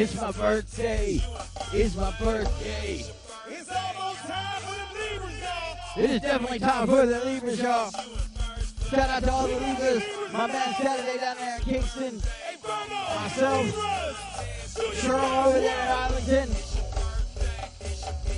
It's 0.02 0.20
my 0.20 0.32
birthday. 0.32 1.22
It's 1.72 1.94
my 1.94 2.12
birthday. 2.18 3.04
It's 3.46 3.70
almost 3.70 4.18
time 4.26 4.60
for 4.60 4.74
the 4.74 4.98
Libras, 4.98 5.40
y'all. 5.40 6.04
It 6.04 6.10
is 6.10 6.20
definitely 6.20 6.58
time 6.58 6.86
for 6.88 7.06
the 7.06 7.24
Libras, 7.24 7.60
y'all. 7.60 7.90
Shout 8.90 9.08
out 9.08 9.22
to 9.22 9.30
all 9.30 9.46
the 9.46 9.54
Libras. 9.54 10.02
My 10.32 10.48
man 10.48 10.74
Saturday 10.74 11.18
down 11.18 11.36
there 11.36 11.56
in 11.56 11.62
Kingston. 11.62 12.20
Myself. 13.14 13.66
Cheryl 14.74 15.46
over 15.46 15.60
there 15.60 15.82
in 15.84 15.88
Arlington. 15.92 16.48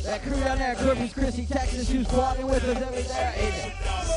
That 0.05 0.23
crew 0.23 0.41
down 0.41 0.59
there 0.59 0.73
in 0.73 0.85
Corpus 0.85 1.15
Christi, 1.15 1.47
Texas, 1.47 1.89
who's 1.89 2.07
partying 2.09 2.45
with 2.45 2.63
us 2.63 2.77
over 2.77 3.01
there 3.01 3.35
in 3.39 3.53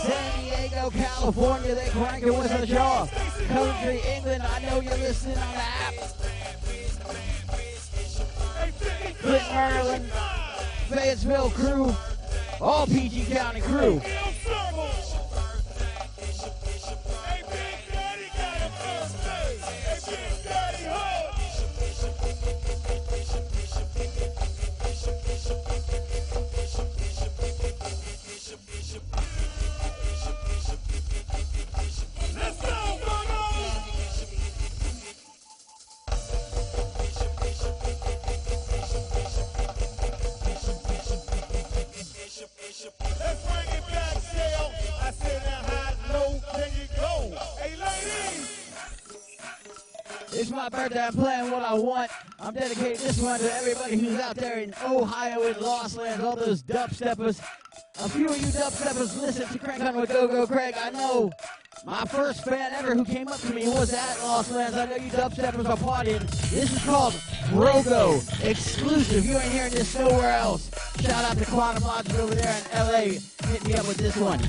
San 0.04 0.44
Diego, 0.44 0.90
California. 0.90 1.76
They 1.76 1.88
cranking 1.92 2.38
with 2.38 2.52
us, 2.52 2.68
y'all. 2.68 3.08
Coventry, 3.48 4.02
England, 4.18 4.44
I 4.44 4.60
know 4.66 4.82
you're 4.82 4.98
listening 4.98 5.38
on 5.38 5.54
the 5.54 5.62
app. 5.62 6.17
Maryland, 9.58 10.06
Fayetteville 10.88 11.50
crew, 11.50 11.92
all 12.62 12.86
PG 12.86 13.26
County 13.26 13.60
crew. 13.60 14.00
This 53.18 53.26
one 53.26 53.40
to 53.40 53.54
everybody 53.56 53.98
who's 53.98 54.20
out 54.20 54.36
there 54.36 54.60
in 54.60 54.74
Ohio 54.86 55.44
and 55.44 55.58
Lost 55.58 55.98
Lands, 55.98 56.24
all 56.24 56.36
those 56.36 56.62
dubsteppers. 56.62 57.40
A 58.00 58.10
few 58.10 58.28
of 58.28 58.38
you 58.38 58.48
dubsteppers 58.48 59.20
listen 59.20 59.48
to 59.48 59.60
Crank 59.60 59.84
On 59.84 59.96
with 59.96 60.10
Go 60.10 60.28
Go 60.28 60.46
Craig. 60.46 60.76
I 60.80 60.92
know 60.92 61.32
my 61.86 62.06
first 62.06 62.44
fan 62.44 62.74
ever 62.74 62.94
who 62.94 63.06
came 63.06 63.28
up 63.28 63.40
to 63.40 63.54
me 63.54 63.68
was 63.70 63.94
at 63.94 64.20
Lost 64.22 64.52
Lands. 64.52 64.78
I 64.78 64.86
know 64.86 64.96
you 64.98 65.10
dubsteppers 65.10 65.68
are 65.68 65.78
partying. 65.78 66.22
This 66.52 66.72
is 66.72 66.84
called 66.86 67.14
Brogo 67.50 68.22
exclusive. 68.44 69.26
You 69.26 69.38
ain't 69.38 69.52
hearing 69.52 69.74
this 69.74 69.98
nowhere 69.98 70.38
else. 70.38 70.70
Shout 71.02 71.26
out 71.26 71.38
to 71.38 71.46
Quantum 71.46 71.84
Logic 71.84 72.16
over 72.16 72.36
there 72.36 72.62
in 72.72 72.80
LA. 72.80 73.20
Hit 73.50 73.66
me 73.66 73.74
up 73.76 73.88
with 73.88 73.98
this 73.98 74.16
one. 74.18 74.40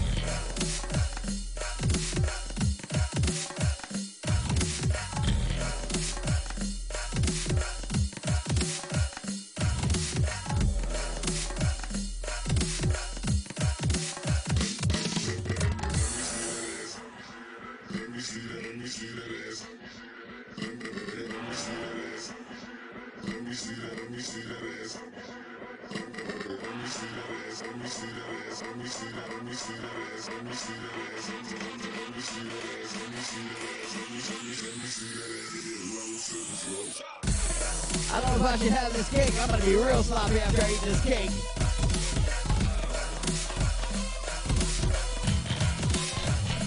If 38.39 38.45
I 38.45 38.57
should 38.57 38.72
have 38.72 38.93
this 38.93 39.09
cake. 39.11 39.34
I'm 39.41 39.51
gonna 39.51 39.64
be 39.64 39.74
real 39.74 40.03
sloppy 40.03 40.39
after 40.39 40.62
I 40.62 40.70
eat 40.70 40.80
this 40.82 41.03
cake. 41.03 41.30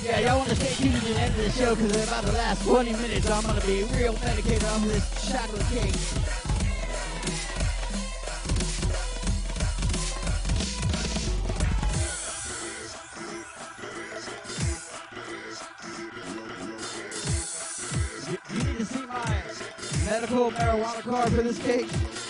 Yeah, 0.03 0.19
y'all 0.19 0.39
want 0.39 0.49
to 0.49 0.55
stay 0.55 0.83
tuned 0.83 1.01
to 1.01 1.13
the 1.13 1.19
end 1.19 1.31
of 1.31 1.43
the 1.45 1.51
show 1.51 1.75
because 1.75 1.95
in 1.95 2.03
about 2.03 2.25
the 2.25 2.33
last 2.33 2.63
20 2.65 2.91
minutes 2.91 3.29
I'm 3.29 3.43
gonna 3.43 3.61
be 3.61 3.83
real 3.95 4.13
medicated 4.19 4.63
of 4.63 4.83
this 4.83 5.31
chocolate 5.31 5.65
cake. 5.71 6.40
Medical 20.21 20.51
marijuana 20.51 21.01
card 21.01 21.29
for 21.31 21.41
this 21.41 21.57
cake. 21.57 22.20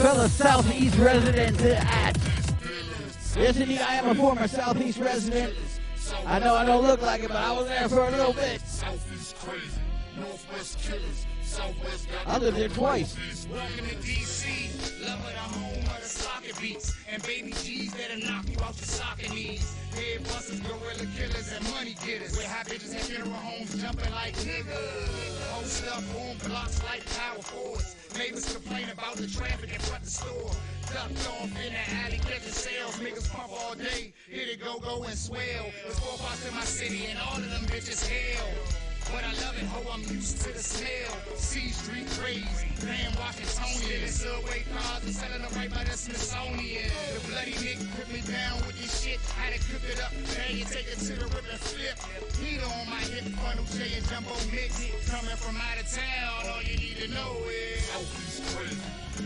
Fellow 0.00 0.26
Southeast 0.28 0.96
residents 0.96 1.62
at? 1.62 2.16
Yes, 3.36 3.56
indeed, 3.58 3.80
I 3.80 3.96
am 3.96 4.08
a 4.08 4.14
former 4.14 4.48
Southeast 4.48 4.98
resident. 4.98 5.54
I 6.26 6.38
know 6.38 6.54
I 6.54 6.64
don't 6.64 6.86
look 6.86 7.02
like 7.02 7.22
it, 7.22 7.28
but 7.28 7.36
I 7.36 7.52
was 7.52 7.68
there 7.68 7.88
for 7.88 8.08
a 8.08 8.10
little 8.10 8.32
bit. 8.32 8.62
Southeast 8.62 9.36
crazy, 9.36 9.78
Northwest 10.18 10.78
killers, 10.80 11.26
Southwest 11.42 12.08
I 12.26 12.38
lived 12.38 12.56
there 12.56 12.68
twice. 12.68 13.14
Beats, 16.60 16.94
and 17.10 17.22
baby 17.22 17.52
G's 17.62 17.92
that'll 17.94 18.20
knock 18.28 18.44
you 18.48 18.56
out 18.62 18.76
your 18.76 18.86
soccer 18.86 19.28
knees. 19.32 19.74
Head 19.94 20.22
busters, 20.24 20.60
gorilla 20.60 21.06
killers, 21.16 21.52
and 21.52 21.64
money 21.70 21.96
getters. 22.04 22.36
With 22.36 22.46
high 22.46 22.64
bitches 22.64 22.94
at 22.94 23.02
funeral 23.02 23.32
homes 23.32 23.80
jumping 23.82 24.10
like 24.12 24.34
niggas. 24.44 25.50
Post 25.50 25.86
up 25.88 26.04
on 26.20 26.36
blocks 26.48 26.82
like 26.84 27.02
power 27.16 27.42
forwards. 27.42 27.96
Neighbors 28.16 28.52
complain 28.52 28.88
about 28.90 29.16
the 29.16 29.26
traffic 29.26 29.72
in 29.72 29.80
front 29.80 30.04
the 30.04 30.10
store. 30.10 30.52
Ducked 30.92 31.28
off 31.28 31.50
in 31.64 31.72
the 31.72 31.84
alley 32.04 32.18
catching 32.18 32.52
sales. 32.52 32.96
Niggas 32.98 33.30
pump 33.30 33.52
all 33.52 33.74
day, 33.74 34.12
hit 34.28 34.48
it 34.48 34.60
go 34.60 34.78
go 34.78 35.02
and 35.04 35.16
swell. 35.16 35.66
There's 35.82 35.98
four 35.98 36.18
parts 36.18 36.46
in 36.46 36.54
my 36.54 36.64
city, 36.64 37.06
and 37.08 37.18
all 37.18 37.36
of 37.36 37.50
them 37.50 37.64
bitches 37.66 38.06
hell. 38.06 38.89
But 39.12 39.24
I 39.26 39.32
love 39.42 39.58
it, 39.58 39.66
ho, 39.66 39.82
I'm 39.90 40.02
used 40.06 40.40
to 40.42 40.52
the 40.52 40.62
smell. 40.62 41.12
C 41.34 41.70
Street 41.70 42.06
crazy, 42.14 42.70
damn 42.78 43.10
Washingtonian. 43.18 44.06
Subway 44.06 44.62
cars 44.70 45.02
and 45.02 45.14
selling 45.14 45.42
them 45.42 45.50
right 45.56 45.70
by 45.70 45.82
the 45.84 45.98
Smithsonian. 45.98 46.90
The 47.14 47.20
bloody 47.26 47.58
nigga 47.58 47.84
put 47.98 48.06
me 48.12 48.22
down 48.22 48.62
with 48.66 48.78
this 48.78 49.02
shit. 49.02 49.18
Had 49.34 49.54
to 49.54 49.60
cook 49.66 49.82
it 49.90 49.98
up, 49.98 50.14
bang 50.38 50.62
it, 50.62 50.70
take 50.70 50.86
it 50.86 50.98
to 51.10 51.18
the 51.18 51.26
rip 51.26 51.42
and 51.50 51.58
flip. 51.58 51.98
Heat 52.38 52.62
on 52.62 52.86
my 52.86 53.02
hip, 53.10 53.26
funnel 53.42 53.66
J 53.74 53.98
and 53.98 54.06
jumbo 54.06 54.36
mix. 54.54 54.78
Coming 55.10 55.36
from 55.36 55.58
out 55.58 55.78
of 55.82 55.90
town, 55.90 56.46
all 56.46 56.62
you 56.62 56.78
need 56.78 56.96
to 57.02 57.08
know 57.10 57.34
is. 57.50 57.82
Southeast 57.90 58.46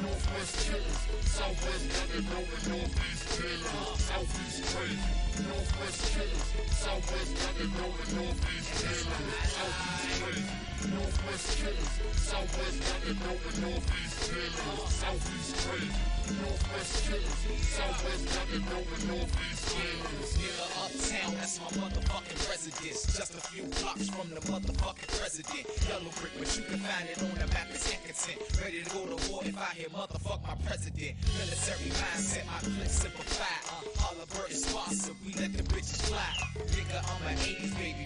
Northwest 0.01 0.55
killers, 0.65 1.01
Southwest 1.29 1.85
got 1.93 2.09
the 2.09 2.23
dope 2.33 2.57
Northeast 2.73 3.25
dealers. 3.37 4.01
Southeast 4.01 4.65
crazy, 4.73 5.24
Northwest 5.35 6.15
killers, 6.15 6.47
Southwest 6.71 7.35
dope 7.35 7.59
and 7.59 8.15
Northeast 8.15 8.71
dealers. 8.79 9.03
Southeast 9.51 10.23
crazy, 10.23 10.47
Northwest 10.95 11.49
killers, 11.59 11.93
Southwest 12.15 12.79
dope 13.03 13.47
and 13.51 13.59
Northeast 13.63 14.31
dealers. 14.31 14.95
Southeast 14.95 15.53
crazy, 15.67 15.91
Northwest 16.33 17.05
killers, 17.05 17.37
Southwest 17.69 18.25
dope 18.33 18.89
and 18.97 19.09
Northeast 19.09 19.77
dealers. 19.77 20.31
Nigga 20.41 20.67
uptown, 20.81 21.35
that's 21.37 21.61
my 21.61 21.71
motherfucking 21.85 22.41
residence. 22.49 23.05
Just 23.13 23.35
a 23.35 23.43
few 23.53 23.65
blocks 23.77 24.09
from 24.09 24.31
the 24.31 24.41
motherfucking 24.49 25.11
president. 25.21 25.69
Yellow 25.85 26.13
brick, 26.21 26.33
but 26.39 26.49
you 26.57 26.65
can 26.65 26.81
find 26.81 27.09
it 27.13 27.21
on 27.21 27.35
the 27.37 27.47
map 27.53 27.69
as 27.73 27.85
Hankerton. 27.85 28.41
Ready 28.63 28.83
to 28.83 28.91
go 28.97 29.05
to 29.05 29.19
war 29.29 29.43
if 29.45 29.59
I 29.59 29.77
hear 29.77 29.89
motherfuck 29.93 30.41
my 30.49 30.57
president. 30.65 31.13
Military 31.37 31.91
mindset, 31.93 32.47
my 32.49 32.59
clip 32.73 32.89
simplify. 32.89 33.57
Uh, 33.69 34.09
Oliver 34.09 34.49
is 34.49 34.65
sponsor, 34.65 35.13
we 35.27 35.35
let 35.35 35.53
the 35.53 35.63
bitches 35.65 36.01
fly. 36.09 36.33
Nigga, 36.73 37.05
I'm 37.05 37.29
an 37.29 37.37
80s 37.37 37.77
baby, 37.77 38.05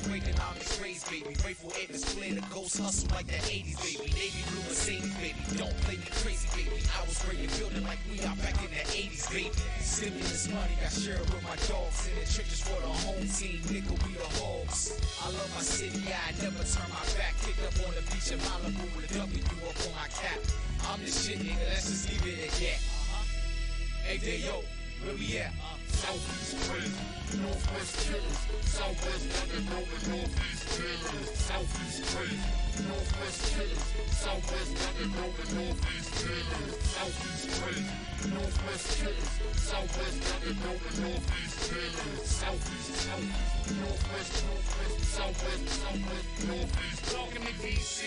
these 0.68 0.80
rays, 0.80 1.04
baby. 1.08 1.34
Grateful 1.42 1.70
it 1.76 1.92
display 1.92 2.32
the 2.32 2.42
ghost 2.52 2.78
hustle 2.78 3.08
like 3.14 3.26
the 3.26 3.34
80s, 3.34 3.78
baby. 3.82 4.12
Navy 4.12 4.42
blue 4.50 4.62
Mercedes, 4.68 5.14
baby. 5.16 5.40
Don't 5.56 5.76
play 5.82 5.96
me 5.96 6.08
crazy, 6.22 6.48
baby. 6.54 6.82
I 6.96 7.04
was 7.06 7.22
breaking 7.24 7.50
building 7.58 7.84
like 7.84 7.98
we 8.10 8.20
are 8.24 8.36
back 8.36 8.56
in 8.64 8.70
the 8.70 8.84
80s, 8.88 9.30
baby. 9.30 9.50
Stimulus 9.80 10.48
money, 10.48 10.74
got 10.80 10.92
shared 10.92 11.20
with 11.20 11.42
my 11.42 11.56
dogs. 11.68 12.08
In 12.08 12.14
the 12.16 12.26
churches 12.26 12.60
for 12.64 12.80
the 12.80 12.88
home 13.04 13.28
team, 13.28 13.60
nigga, 13.68 13.92
we 14.04 14.14
the 14.14 14.28
hogs. 14.40 14.96
I 15.22 15.28
love 15.30 15.50
my 15.54 15.62
city, 15.62 16.02
I 16.08 16.32
never 16.42 16.64
turn 16.64 16.88
my 16.88 17.04
back. 17.16 17.34
Kicked 17.42 17.60
up 17.64 17.76
on 17.86 17.94
the 17.94 18.04
beach 18.10 18.32
in 18.32 18.38
Malibu 18.40 18.84
with 18.96 19.10
a 19.10 19.18
W 19.18 19.42
up 19.68 19.78
on 19.86 19.92
my 19.94 20.08
cap. 20.08 20.40
I'm 20.88 21.00
the 21.04 21.10
shit, 21.10 21.38
nigga, 21.38 21.68
let's 21.68 21.90
just 21.90 22.08
leave 22.08 22.26
it 22.32 22.48
at 22.48 22.54
that. 22.58 22.80
Hey, 24.04 24.16
there, 24.16 24.40
yo, 24.40 24.62
where 25.04 25.14
we 25.14 25.38
at? 25.38 25.52
Uh, 25.62 25.76
Southeast 25.88 26.56
crazy, 26.70 26.92
Northwest 27.42 27.96
killers, 28.06 28.38
Southwest 28.62 29.24
dope 29.34 29.54
and 29.54 29.66
Northeast 30.08 30.64
dealers. 30.74 31.28
Southeast 31.38 32.00
crazy, 32.08 32.38
Northwest 32.88 33.40
killers, 33.54 33.84
Southwest 34.10 34.72
dope 34.78 35.38
and 35.38 35.52
Northeast 35.58 36.10
dealers. 36.18 36.74
Southeast 36.88 37.46
crazy, 37.58 37.96
Northwest 38.32 38.86
killers, 38.98 39.30
Southwest 39.58 40.18
dope 40.28 40.46
and 40.48 40.58
Northeast 41.02 41.56
dealers. 41.68 42.22
Southeast, 42.24 42.92
Southeast, 43.04 43.68
Northwest, 43.78 44.32
Northwest, 44.48 44.96
Southwest, 45.04 45.64
Southwest, 45.68 46.28
Northeast. 46.48 47.02
Welcome 47.14 47.42
to 47.42 47.52
DC. 47.62 47.98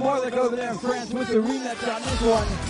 Marlick 0.00 0.32
over 0.32 0.56
there 0.56 0.72
in 0.72 0.78
France 0.78 1.12
with 1.12 1.28
the 1.28 1.34
rematch 1.34 1.94
on 1.94 2.02
this 2.02 2.20
one. 2.22 2.61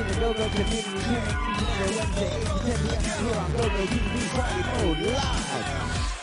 in 0.00 0.06
the 0.06 0.14
go-go 0.20 0.48
community 0.50 0.82
here 0.82 1.22
each 1.58 1.74
Wednesday. 1.80 2.38
Here 2.64 3.36
on 3.36 3.52
GoGo 3.52 3.84
TV 3.86 4.18
Friday 4.30 4.86
Mode 4.86 4.98
Live. 4.98 6.17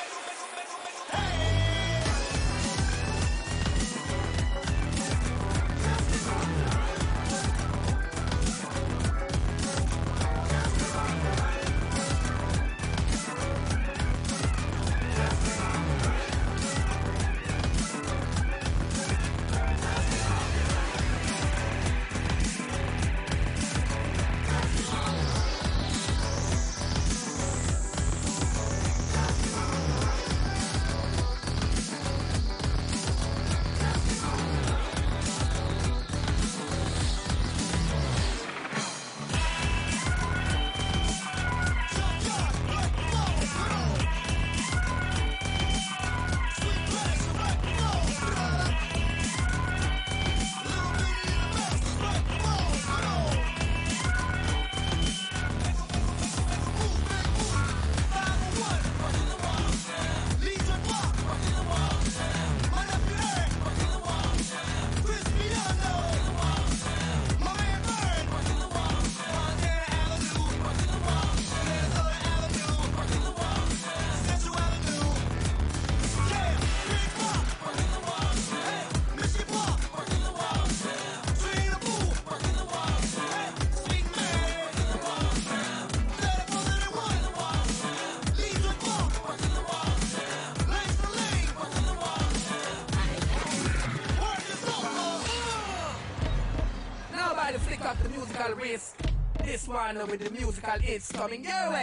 with 99.94 100.20
the 100.20 100.32
musical 100.32 100.74
it's 100.82 101.12
coming 101.12 101.46
out. 101.48 101.75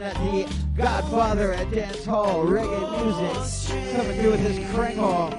wanna 0.00 0.46
godfather 0.76 1.52
at 1.54 1.70
dance 1.70 2.04
hall 2.04 2.44
reggae 2.44 3.02
music. 3.02 3.44
Something 3.92 4.16
to 4.16 4.22
do 4.22 4.30
with 4.30 4.42
this 4.42 4.74
crank 4.74 4.98
hall. 4.98 5.30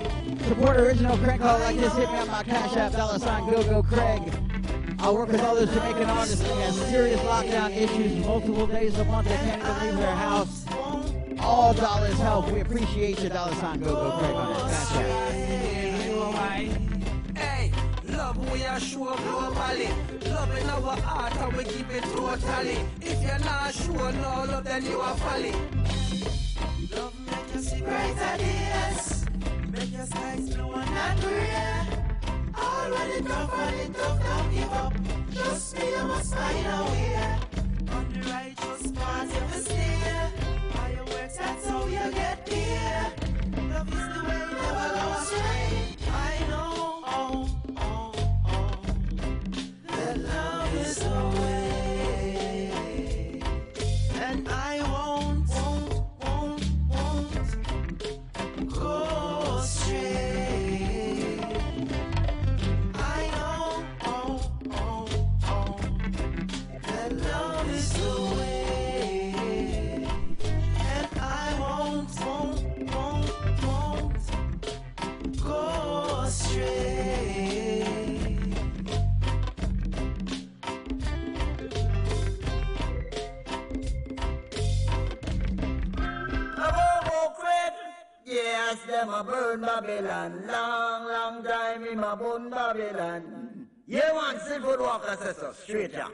Support 0.47 0.77
original 0.77 1.15
crank 1.19 1.41
hall 1.41 1.59
like 1.59 1.77
this. 1.77 1.93
Hit 1.93 2.11
me 2.11 2.17
on 2.17 2.27
my 2.27 2.41
cash 2.41 2.75
app, 2.75 2.93
dollar 2.93 3.19
sign, 3.19 3.47
go 3.51 3.61
go 3.63 3.83
Craig. 3.83 4.21
I 4.99 5.11
work 5.11 5.29
with 5.29 5.41
all 5.41 5.53
those 5.53 5.69
Jamaican 5.69 6.09
artists 6.09 6.43
artist 6.43 6.79
who 6.79 6.85
serious 6.89 7.19
lockdown 7.21 7.75
issues 7.75 8.25
multiple 8.25 8.65
days 8.65 8.97
a 8.97 9.05
month. 9.05 9.27
They 9.27 9.35
can't 9.35 9.61
even 9.61 9.89
leave 9.89 9.97
their 9.97 10.15
house. 10.15 10.65
All 11.39 11.73
dollars 11.75 12.17
help. 12.17 12.51
We 12.51 12.61
appreciate 12.61 13.19
your 13.19 13.29
dollar 13.29 13.53
sign, 13.55 13.79
go 13.81 13.93
go 13.93 14.17
Craig 14.17 14.35
on 14.35 14.53
that 14.53 14.71
cash 14.71 14.95
app. 14.95 15.37
Love 18.17 18.51
we 18.51 18.65
are 18.65 18.79
sure 18.79 19.15
globally. 19.15 19.89
Love 20.31 20.57
in 20.57 20.69
our 20.69 20.97
heart 21.01 21.35
and 21.37 21.53
we 21.55 21.63
keep 21.63 21.89
it 21.91 22.03
totally. 22.03 22.77
If 23.01 23.21
you're 23.21 23.39
not 23.39 23.73
sure, 23.73 24.11
no 24.11 24.46
then 24.79 24.91
you 24.91 24.99
are 24.99 25.15
folly. 25.17 25.51
Love 26.91 27.13
make 27.25 27.55
you 27.55 27.61
see 27.61 27.81
brighter 27.81 28.37
days. 28.37 29.25
Make 29.71 29.91
your 29.91 30.05
skies 30.05 30.55
blue 30.55 30.71
and 30.71 30.93
not 30.93 31.19
gray. 31.21 31.87
Already 32.55 33.21
tough 33.23 33.53
and 33.57 33.75
it 33.81 33.95
tough, 33.95 34.23
don't 34.23 34.53
give 34.53 34.73
up. 34.73 34.93
Trust 35.33 35.77
me, 35.77 35.89
you 35.89 36.03
must 36.03 36.35
find 36.35 36.67
a 36.67 36.83
way. 36.91 37.39
On 37.95 38.13
the 38.13 38.19
righteous 38.29 38.91
path 38.91 39.33
you 39.33 39.41
must 39.41 39.65
stay. 39.65 39.96
Walker 94.75 95.17
says 95.21 95.37
so. 95.37 95.53
Straight 95.53 95.93
down. 95.93 96.11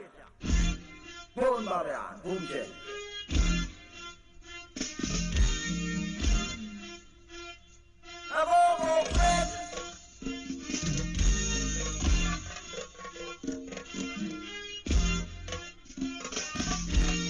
Babylon. 1.34 2.20
Boom. 2.22 2.38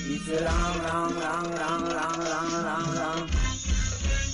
It's 0.07 0.29
a 0.29 0.45
long, 0.45 0.83
long, 0.83 1.19
long, 1.21 1.51
long, 1.55 1.89
long, 1.89 2.19
long, 2.19 2.53
long, 2.65 2.95
long. 2.95 3.31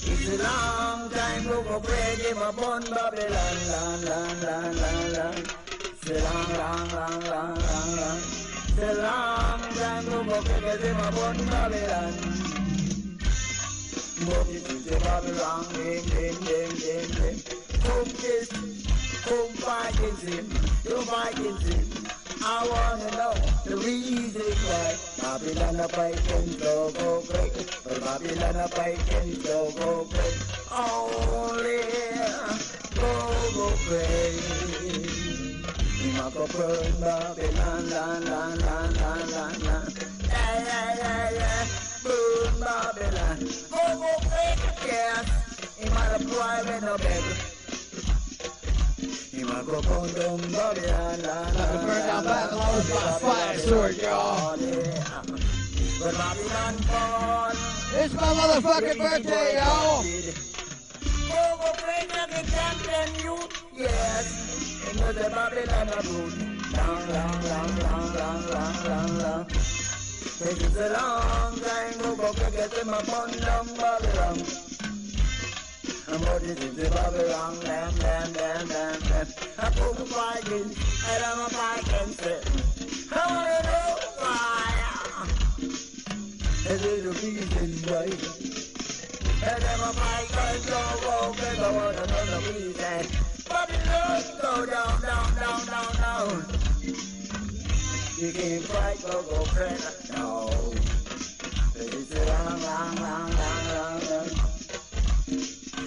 It's 0.02 0.28
a 0.28 0.42
long 0.42 1.10
time 1.10 1.44
go 1.44 1.80
break 1.80 2.18
him 2.18 2.38
upon 2.38 2.82
Babylon, 2.82 3.56
long, 3.70 4.04
long, 4.04 4.40
long, 4.40 4.76
long, 4.76 5.12
long. 5.12 5.22
Long, 5.22 5.44
long, 5.44 5.69
long, 6.18 6.50
break 6.50 6.82
upon 6.82 7.20
Babylon. 7.20 8.18
It 8.78 8.96
Babylon. 15.04 15.64
Come 17.84 18.10
come 19.24 19.52
you. 21.38 21.76
I 22.42 22.66
wanna 22.66 23.10
know 23.16 23.34
the 23.64 23.76
reason 23.76 24.42
why 24.66 24.96
Babylon 25.20 25.80
a 25.80 25.88
great, 27.22 27.54
but 27.84 28.00
Babylon 28.00 28.56
a. 28.74 30.08
Only 31.22 31.82
go 32.94 33.28
go 33.54 35.09
go 36.00 36.46
Babylon, 36.46 37.00
Babylon. 37.00 38.58
Go 55.98 56.12
Babylon, 56.12 56.36
Babylon 56.40 56.76
Babylon. 56.88 57.56
It's 57.92 58.14
my 58.14 58.32
motherfucking 58.32 58.98
birthday, 58.98 59.56
y'all. 59.56 60.49
Go 61.30 61.42
go 61.62 61.70
great 61.82 62.08
like 62.10 62.32
a 62.32 62.42
champion 62.50 63.08
youth, 63.24 63.64
yes. 63.74 64.26
Into 64.90 65.12
the 65.12 65.30
Babylon 65.30 65.88
of. 65.88 66.50
Long, 66.76 67.08
long, 67.08 67.42
long, 67.50 67.72
long, 67.78 68.14
long, 68.14 68.42
long, 68.50 68.76
long, 68.84 69.18
long. 69.18 69.44
This 69.46 70.58
is 70.62 70.76
a 70.76 70.90
long 70.90 71.58
time 71.60 71.92
to 71.92 72.16
go 72.16 72.32
get 72.32 72.72
him 72.72 72.88
upon 72.88 73.30
down 73.38 73.66
Babylon. 73.76 74.38
And 76.08 76.20
what 76.26 76.42
is 76.42 76.58
it, 76.58 76.76
the 76.76 76.90
Babylon, 76.90 77.60
lamb, 77.60 77.98
lamb. 77.98 78.30
I 79.62 79.70
put 79.70 79.96
the 79.96 80.06
and 81.10 81.24
I'm 81.24 81.40
a 81.40 81.48
fighting 81.50 82.14
set. 82.14 82.44
I 83.12 83.14
wanna 83.34 83.62
know 83.62 83.98
why. 84.18 84.50
Is 86.72 86.84
it 86.84 87.04
a 87.04 87.10
reason 87.10 87.70
why? 87.92 88.69
And 89.42 89.64
I'm 89.64 89.80
a 89.80 89.92
fighting, 89.94 90.62
so 90.64 90.76
go 91.00 91.32
get 91.32 91.56
the 91.56 91.72
one 91.72 91.94
another 91.94 92.40
reason. 92.52 93.06
Babylon, 93.48 94.22
go 94.42 94.66
down, 94.66 95.00
down, 95.00 95.34
down, 95.34 95.66
down, 95.66 95.92
down. 95.96 96.44
You 98.18 98.32
can't 98.32 98.62
fight, 98.64 99.00
go, 99.00 99.24
no. 100.12 100.50
It's 101.74 102.12
a 102.12 102.24
long, 102.26 102.60
long, 102.60 102.96
long, 102.96 103.30
long, 103.30 103.64
long, 103.72 104.00
long. 104.10 104.28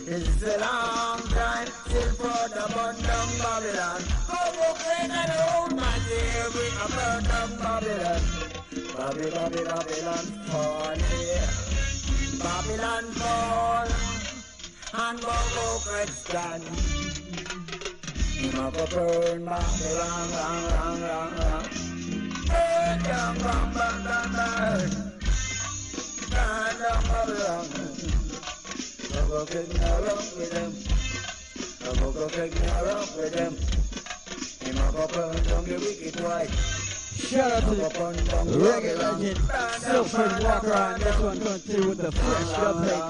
It's 0.08 0.42
a 0.42 0.58
long 0.58 1.22
time 1.30 1.68
till 1.90 2.12
for 2.18 2.50
the 2.50 2.66
down 3.06 3.30
Babylon. 3.38 4.02
Go, 4.28 4.40
go, 4.58 4.74
friend, 4.82 5.12
and 5.12 5.32
hold 5.32 5.76
my 5.76 6.00
dear, 6.10 6.50
bring 6.50 6.74
a 6.74 6.88
burn 6.90 7.24
down 7.24 7.50
Babylon. 7.62 8.22
Babylon, 8.98 9.52
Babylon, 9.52 10.26
fall, 10.50 10.98
yeah. 10.98 11.73
Babylon 12.44 13.06
fall, 13.14 13.88
and 14.94 15.20
go, 15.22 15.28
go, 15.56 15.80
Christian. 15.88 16.62
Ima 18.44 18.70
go 18.72 18.86
burn 18.88 19.46
Babylon, 19.46 20.32
long, 20.32 20.64
long, 20.72 21.02
long, 21.02 21.38
long. 21.38 21.68
Burn 22.48 23.00
down, 23.04 23.38
burn, 23.40 23.72
burn. 23.74 24.92
Burn 26.32 26.74
down 26.84 27.04
Babylon. 27.08 27.68
Go 29.10 29.20
go 29.30 29.46
get 29.46 29.68
me 29.70 29.80
with 30.36 30.52
them. 30.52 30.72
Go 31.80 32.12
go 32.12 32.28
get 32.28 32.52
me 32.54 32.68
with 33.16 33.34
them. 33.34 33.54
Ima 34.70 34.92
go 34.92 35.08
burn 35.08 35.44
down 35.46 35.64
the 35.64 35.80
wicked 35.80 36.20
wife. 36.22 36.73
Shout 37.34 37.52
out 37.52 37.64
to 37.64 37.76
reggae 38.46 38.94
legend 39.00 39.40
Walker 40.44 40.74
on 40.76 41.00
this 41.00 41.20
one 41.20 41.40
going 41.40 41.60
through 41.62 41.90
with 41.90 41.98
the 41.98 42.12
fresh 42.12 42.52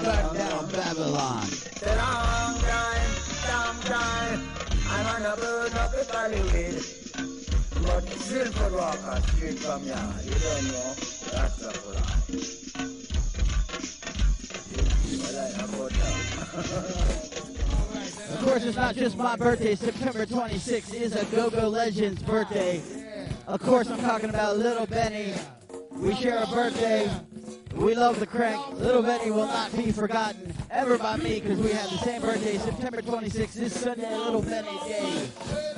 cut 0.02 0.34
down 0.34 0.66
Babylon. 0.70 1.46
Time, 1.76 3.04
long 3.50 3.80
time. 3.82 4.40
I'm 4.88 5.06
on 5.14 5.26
a 5.26 5.36
up 5.76 5.92
with. 6.52 6.74
But 7.82 8.04
Walker 8.72 9.20
straight 9.36 9.58
from. 9.58 9.82
You 9.84 9.90
don't 9.92 10.68
know. 10.72 10.94
That's 11.30 11.62
a. 11.62 11.68
Of 18.32 18.40
course, 18.42 18.64
it's 18.64 18.76
not 18.76 18.94
just 18.94 19.18
my 19.18 19.36
birthday. 19.36 19.74
September 19.74 20.24
26th 20.24 20.94
is 20.94 21.14
a 21.14 21.26
Go-Go 21.26 21.68
Legends 21.68 22.22
birthday. 22.22 23.03
Of 23.46 23.60
course, 23.60 23.90
I'm 23.90 24.00
talking 24.00 24.30
about 24.30 24.56
Little 24.56 24.86
Benny. 24.86 25.34
We 25.92 26.14
share 26.14 26.42
a 26.42 26.46
birthday. 26.46 27.10
We 27.74 27.94
love 27.94 28.18
the 28.18 28.26
crank. 28.26 28.72
Little 28.78 29.02
Benny 29.02 29.30
will 29.30 29.46
not 29.46 29.74
be 29.76 29.92
forgotten 29.92 30.54
ever 30.70 30.96
by 30.96 31.18
me 31.18 31.40
because 31.40 31.58
we 31.58 31.70
have 31.72 31.90
the 31.90 31.98
same 31.98 32.22
birthday. 32.22 32.56
September 32.56 33.02
26th 33.02 33.60
is 33.60 33.78
Sunday, 33.78 34.16
Little 34.16 34.40
Benny 34.40 34.78
Day. 34.86 35.73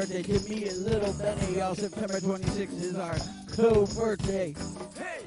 birthday. 0.00 0.22
Give 0.22 0.48
me 0.48 0.66
a 0.66 0.72
little 0.72 1.12
Benny, 1.12 1.58
y'all. 1.58 1.74
September 1.74 2.20
26th 2.20 2.82
is 2.82 2.96
our 2.96 3.16
co-birthday. 3.54 4.54
Hey! 4.96 5.20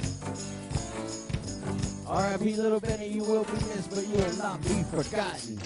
R.I.P. 2.07 2.55
Little 2.55 2.79
Benny, 2.79 3.07
you 3.07 3.23
will 3.23 3.43
be 3.43 3.53
missed, 3.53 3.91
but 3.91 4.07
you 4.07 4.15
will 4.15 4.37
not 4.37 4.61
be 4.63 4.81
forgotten. 4.83 5.62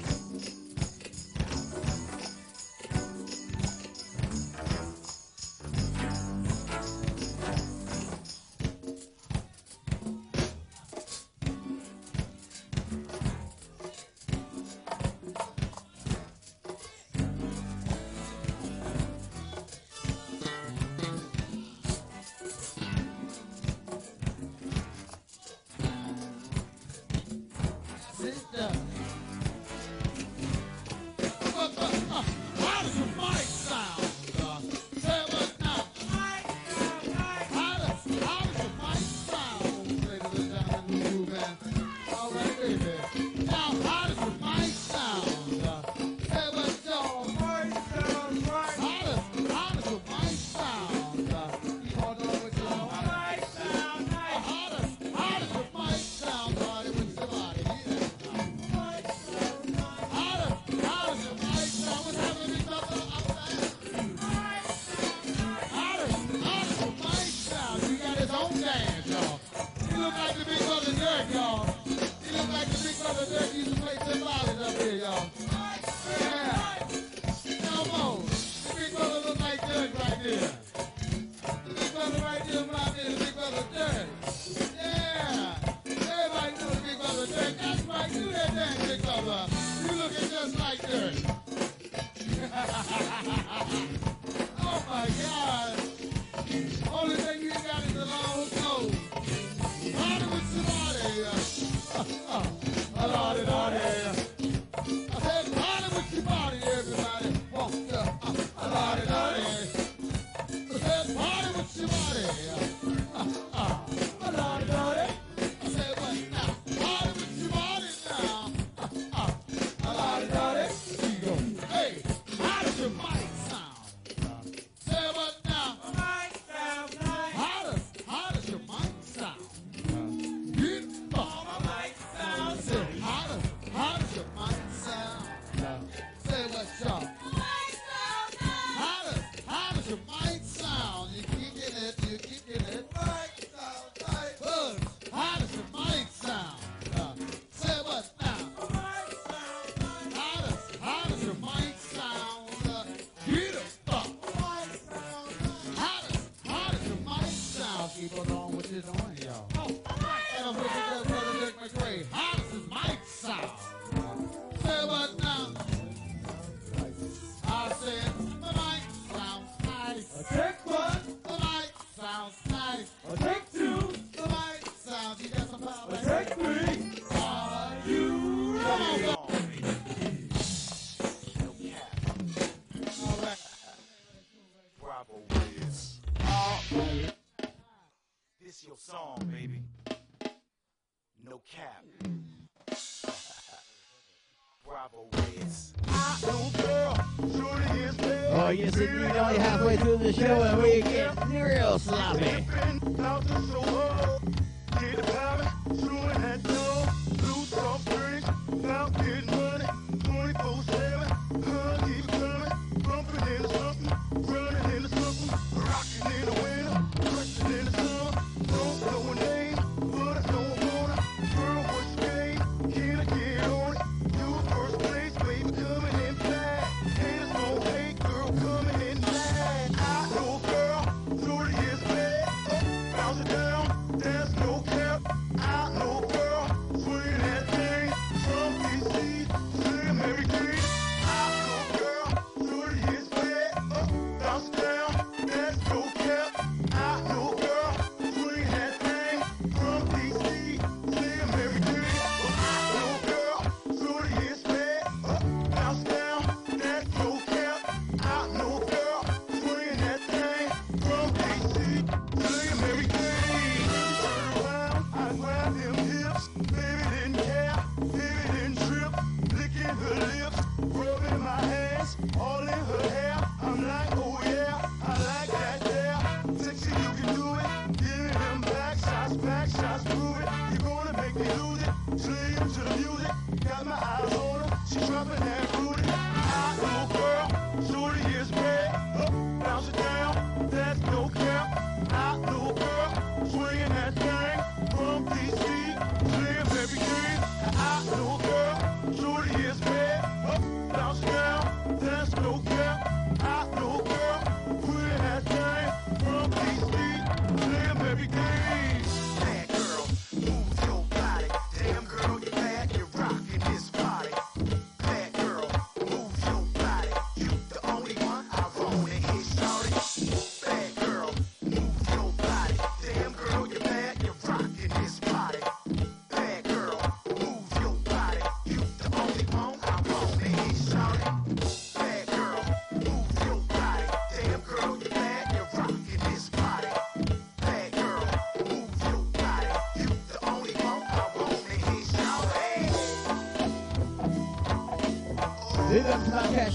halfway 199.38 199.78
through 199.78 199.98
the 199.98 200.14
show 200.14 200.42
and 200.44 200.62
we 200.62 200.82
get. 200.82 201.17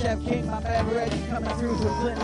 Cash 0.03 0.19
King, 0.27 0.47
my 0.49 0.59
man 0.59 0.91
Reggie 0.93 1.23
coming 1.29 1.55
through 1.59 1.77
from 1.77 1.95
Clinton, 2.01 2.22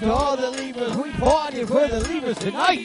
to 0.00 0.12
all 0.12 0.36
the 0.36 0.50
levers. 0.50 0.96
We 0.96 1.10
party 1.12 1.64
for 1.64 1.86
the 1.86 2.00
levers 2.00 2.38
tonight. 2.38 2.83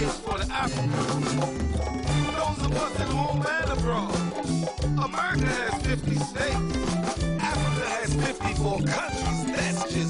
is 0.00 0.16
for 0.18 0.38
the 0.38 0.46
apple. 0.52 0.86
Those 2.38 2.66
of 2.66 2.72
us 2.76 3.00
at 3.00 3.08
home 3.08 3.44
and 3.44 3.70
abroad. 3.72 4.14
America 5.04 5.46
has 5.46 5.82
50 5.82 6.14
states. 6.14 6.86
Africa 7.40 7.84
has 7.96 8.14
54 8.14 8.78
countries. 8.82 9.56
That's 9.56 9.92
just 9.92 10.07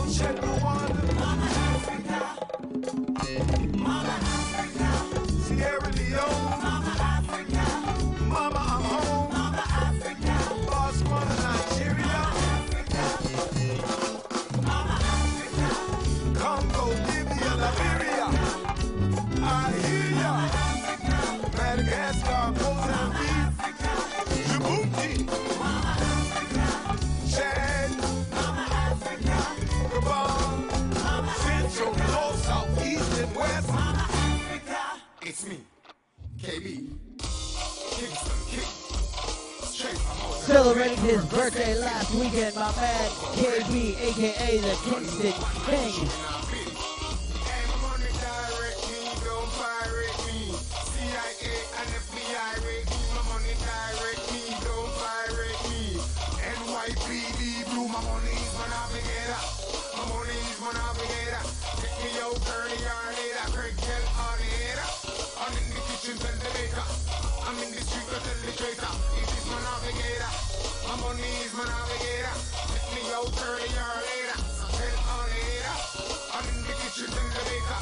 ocean, 0.00 0.34
the 0.36 0.46
one 0.62 0.99
it's 35.30 35.46
me, 35.46 35.58
KB. 36.40 36.88
Celebrating 40.42 40.98
his 41.04 41.24
birthday 41.26 41.78
last 41.78 42.12
weekend, 42.16 42.56
my 42.56 42.74
man 42.74 43.10
KB, 43.38 43.96
aka 44.08 44.58
the 44.58 44.74
Kingston 44.90 45.32
King. 45.66 46.59
es 71.50 71.56
manavera. 71.56 72.32
Let 72.70 72.86
me 72.94 73.02
out 73.14 73.34
early 73.42 73.70
or 73.74 73.98
later. 74.06 74.38
Then 74.78 74.94
on 75.10 75.26
later. 75.34 75.76
I'm 76.34 76.46
in 76.46 76.58
the 76.62 76.74
kitchen 76.78 77.10
and 77.10 77.30
the 77.34 77.42
baker. 77.48 77.80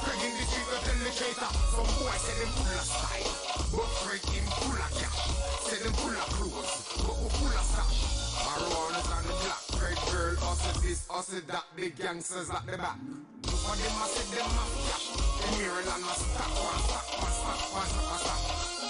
Craig 0.00 0.20
the 0.20 0.44
street, 0.48 0.68
I 0.70 0.78
tell 0.84 1.00
the 1.04 1.12
chaser. 1.12 1.50
Some 1.74 1.90
boy 2.00 2.16
said 2.16 2.38
them 2.40 2.50
full 2.56 2.72
of 2.72 2.86
style. 2.88 3.32
But 3.72 3.90
Craig 4.00 4.24
him 4.32 4.46
full 4.56 4.72
of 4.72 4.90
cash. 4.96 5.20
Said 5.68 5.80
them 5.84 5.94
full 6.00 6.16
of 6.16 6.28
clothes. 6.32 6.72
But 7.04 7.16
we 7.20 7.28
full 7.36 7.56
of 7.60 7.66
stash. 7.68 7.98
Marijuana's 8.40 9.08
on 9.12 9.22
the 9.28 9.34
block. 9.36 9.62
red 9.80 10.00
girl, 10.08 10.34
hustle 10.40 10.80
this, 10.80 11.00
hustle 11.08 11.44
that. 11.48 11.64
the 11.76 11.90
gangsters 11.90 12.48
at 12.48 12.64
the 12.64 12.76
back. 12.78 12.98
Look 13.44 13.60
what 13.68 13.76
them, 13.76 13.96
I 14.00 14.06
said 14.08 14.28
them 14.32 14.48
have 14.48 14.74
cash. 14.88 15.06
Them 15.12 15.52
hearing 15.60 15.88
on 15.92 16.00
my 16.08 16.14
stack, 16.16 16.52
one 16.56 16.82
stack, 16.88 17.06
one 17.20 17.34
stack, 17.36 17.60
one 17.68 17.88
stack, 17.90 18.06
one 18.06 18.20
stack. 18.24 18.40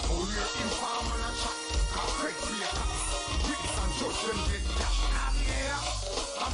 Oh, 0.07 0.23
you're 0.23 0.51
informal 0.63 1.19
and 1.19 1.37
chat. 1.43 1.59
Craig, 2.21 2.37
be 2.47 2.63
a 2.63 2.69
cop. 2.79 3.00
I'm 4.03 4.09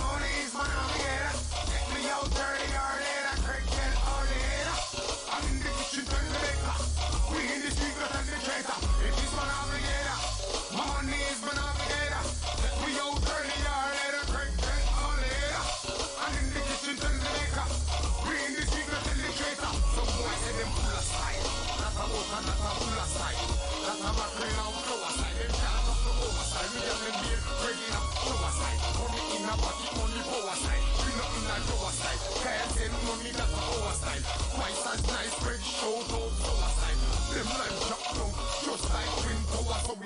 on 0.03 0.21
these, 0.21 0.53
my 0.53 0.67
I'm. 0.67 1.31
Take 1.71 1.95
me 1.95 2.11
out 2.11 2.25
dirty, 2.35 2.67
dirty. 2.73 2.96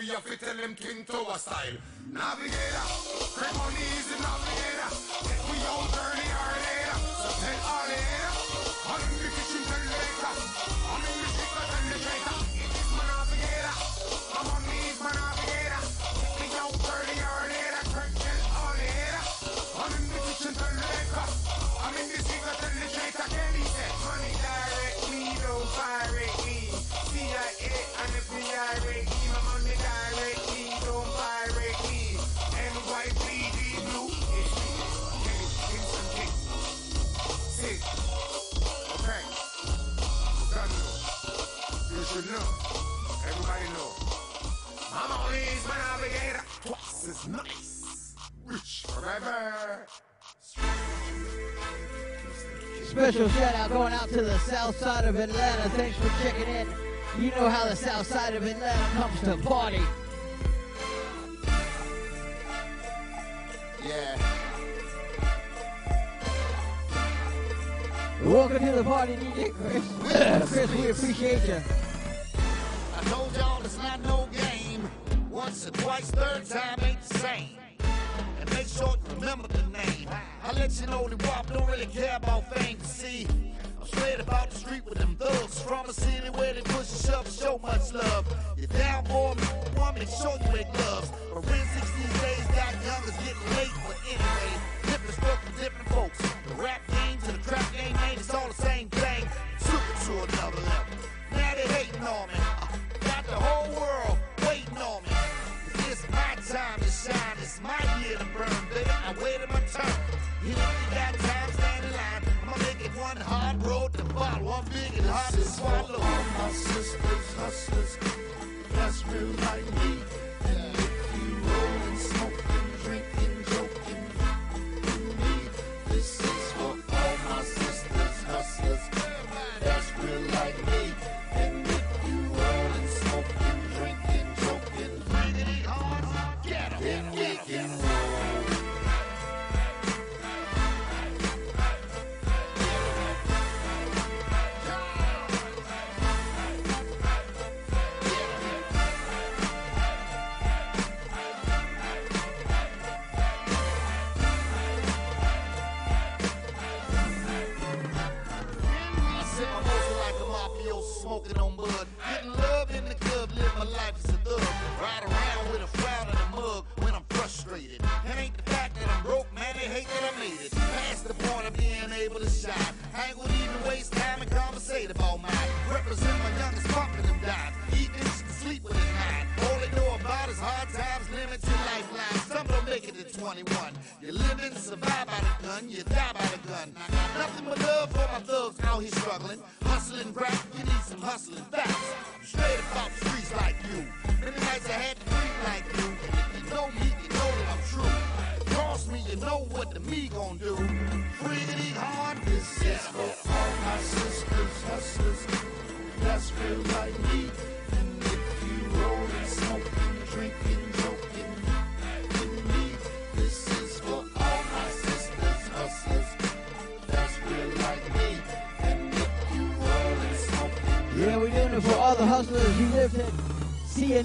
we 0.01 0.07
have 0.09 0.25
to 0.25 0.37
tell 0.39 0.57
them 0.57 0.75
Twin 0.75 1.05
Tower 1.05 1.37
style. 1.37 1.77
Navigator, 2.11 2.87
take 3.37 3.53
is 3.53 3.77
easy, 3.85 4.17
navigator. 4.17 4.91
We 5.51 5.59
all 5.69 5.85
journey 5.93 6.31
are 6.41 6.57
later, 6.65 6.99
so 7.21 7.29
tell 7.45 7.61
all 7.69 7.87
later. 7.87 8.40
Special 53.11 53.29
shout 53.31 53.55
out 53.57 53.71
going 53.71 53.93
out 53.93 54.09
to 54.11 54.23
the 54.23 54.39
south 54.39 54.79
side 54.79 55.05
of 55.05 55.19
Atlanta. 55.19 55.69
Thanks 55.71 55.97
for 55.97 56.09
checking 56.23 56.47
in. 56.47 56.69
You 57.19 57.33
know 57.33 57.49
how 57.49 57.65
the 57.65 57.75
south 57.75 58.07
side 58.07 58.35
of 58.35 58.47
Atlanta 58.47 58.85
comes 58.95 59.21
to 59.23 59.37
party. 59.49 59.81
Yeah. 63.85 64.17
Welcome 68.23 68.65
to 68.65 68.73
the 68.77 68.85
party, 68.85 69.17
DJ 69.17 69.55
Chris. 69.57 70.53
Chris, 70.53 70.71
we 70.77 70.91
appreciate 70.91 71.49
you. 71.49 71.90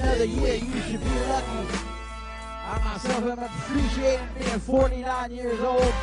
another 0.02 0.26
year, 0.26 0.56
you 0.56 0.82
should 0.82 1.04
be 1.04 1.20
lucky. 1.30 1.68
I 2.68 2.82
myself 2.84 3.24
am 3.24 3.40
appreciating 3.40 4.28
being 4.38 4.60
49 4.60 5.32
years 5.32 5.60
old. 5.62 5.94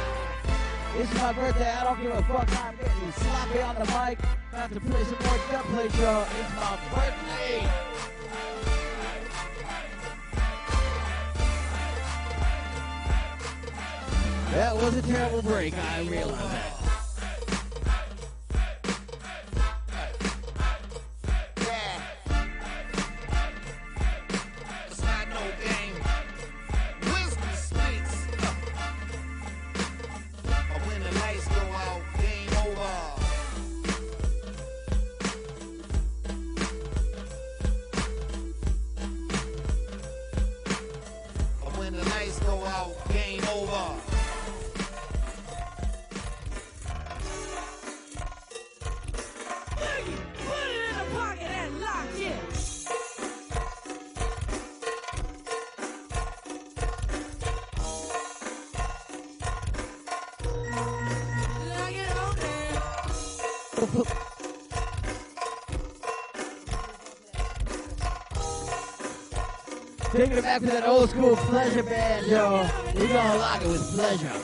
It's 0.99 1.13
my 1.15 1.33
birthday, 1.33 1.71
I 1.71 1.85
don't 1.85 2.03
give 2.03 2.13
a 2.13 2.23
fuck, 2.23 2.65
I'm 2.65 2.77
getting 2.77 3.13
sloppy 3.13 3.61
on 3.61 3.75
the 3.75 3.85
mic. 3.85 4.19
About 4.53 4.73
to 4.73 4.81
play 4.81 5.05
some 5.05 5.19
more 5.25 5.39
Deathplay, 5.49 6.01
y'all. 6.01 6.27
it's 6.41 6.55
my 6.57 6.79
birthday! 6.95 7.69
That 14.53 14.77
was 14.77 14.97
a 14.97 15.03
terrible 15.03 15.43
break, 15.43 15.75
I 15.77 16.03
realize 16.03 16.39
that. 16.39 16.82
back 70.53 70.61
to 70.61 70.67
that 70.67 70.87
old 70.87 71.09
school 71.09 71.35
pleasure 71.35 71.83
band, 71.83 72.27
yo. 72.27 72.69
We 72.95 73.07
gonna 73.07 73.39
lock 73.39 73.63
it 73.63 73.69
with 73.69 73.95
pleasure. 73.95 74.42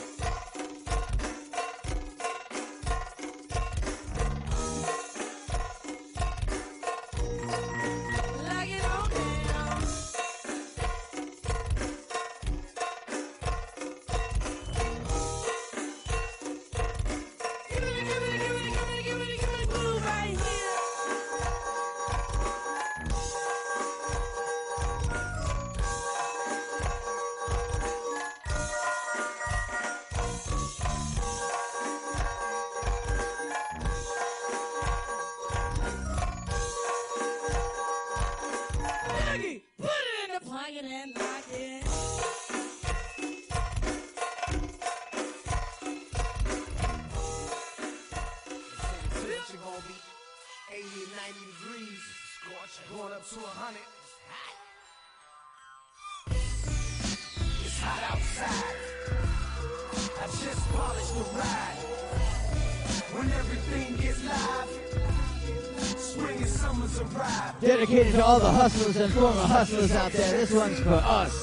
to 68.11 68.25
all 68.25 68.39
the 68.39 68.51
hustlers 68.51 68.97
and 68.97 69.13
former 69.13 69.41
hustlers 69.41 69.91
out 69.91 70.11
there. 70.11 70.31
This 70.31 70.51
one's 70.51 70.79
for 70.79 70.89
us. 70.89 71.38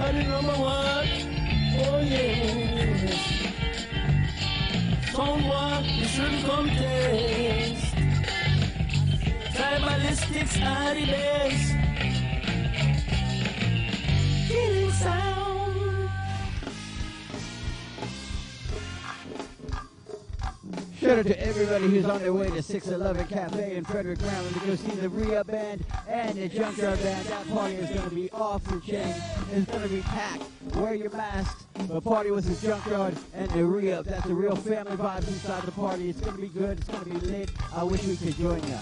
Are 0.00 0.12
the 0.12 0.22
number 0.22 0.52
one? 0.52 1.08
Oh 1.78 2.00
yes. 2.00 3.14
Someone 5.12 5.84
you 5.84 6.04
shouldn't 6.06 6.44
contest. 6.46 7.94
Tribalistics 9.54 10.56
are 10.64 10.94
the 10.94 11.04
best. 11.04 11.74
Killing 14.48 14.90
sound. 14.92 15.29
Shout 21.10 21.18
out 21.18 21.26
to 21.26 21.44
everybody 21.44 21.88
who's 21.88 22.04
on 22.04 22.22
their 22.22 22.32
way 22.32 22.50
to 22.50 22.62
611 22.62 23.26
Cafe 23.26 23.74
in 23.74 23.84
Frederick, 23.84 24.20
Maryland 24.20 24.54
to 24.54 24.60
go 24.64 24.76
see 24.76 24.92
the 24.92 25.08
Rhea 25.08 25.42
Band 25.42 25.84
and 26.06 26.38
the 26.38 26.48
Junkyard 26.48 27.02
Band. 27.02 27.26
That 27.26 27.48
party 27.48 27.74
is 27.74 27.90
going 27.90 28.08
to 28.08 28.14
be 28.14 28.30
off 28.30 28.62
the 28.62 28.80
chain. 28.80 29.12
It's 29.52 29.68
going 29.68 29.82
to 29.82 29.88
be 29.88 30.02
packed. 30.02 30.44
Wear 30.76 30.94
your 30.94 31.10
masks. 31.10 31.66
The 31.88 32.00
party 32.00 32.30
was 32.30 32.46
the 32.46 32.64
Junkyard 32.64 33.16
and 33.34 33.50
the 33.50 33.64
Rhea. 33.64 34.04
That's 34.04 34.24
the 34.24 34.34
real 34.34 34.54
family 34.54 34.96
vibes 34.96 35.26
inside 35.26 35.64
the 35.64 35.72
party. 35.72 36.10
It's 36.10 36.20
going 36.20 36.36
to 36.36 36.42
be 36.42 36.46
good. 36.46 36.78
It's 36.78 36.86
going 36.86 37.02
to 37.02 37.10
be 37.10 37.26
lit. 37.26 37.50
I 37.74 37.82
wish 37.82 38.04
we 38.04 38.14
could 38.14 38.36
join 38.36 38.62
you. 38.68 38.78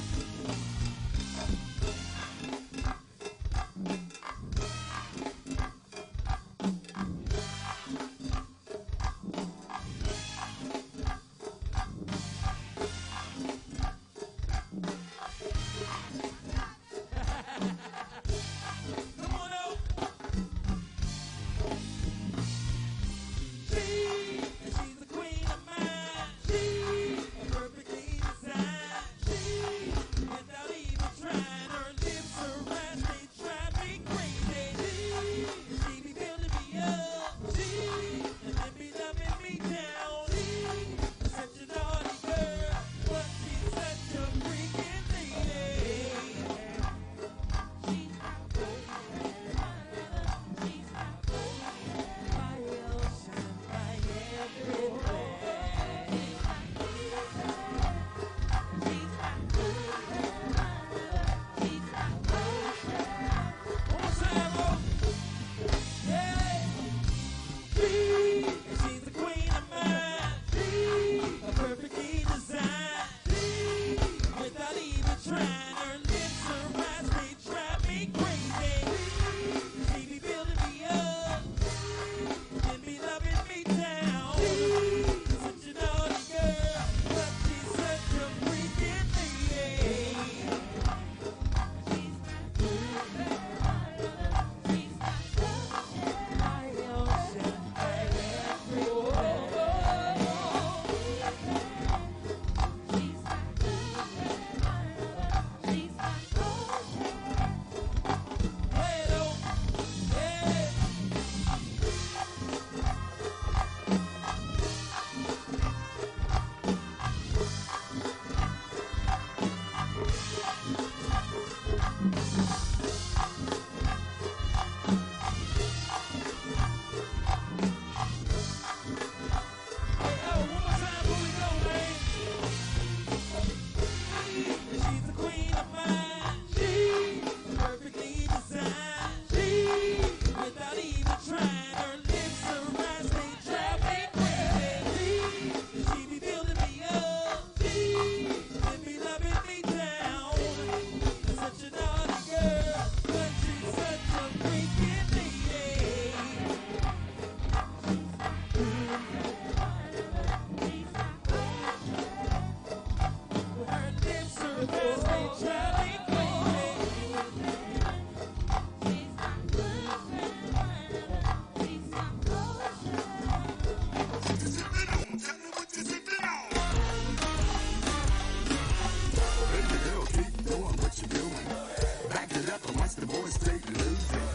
mistake, 183.29 183.69
loser. 183.77 184.28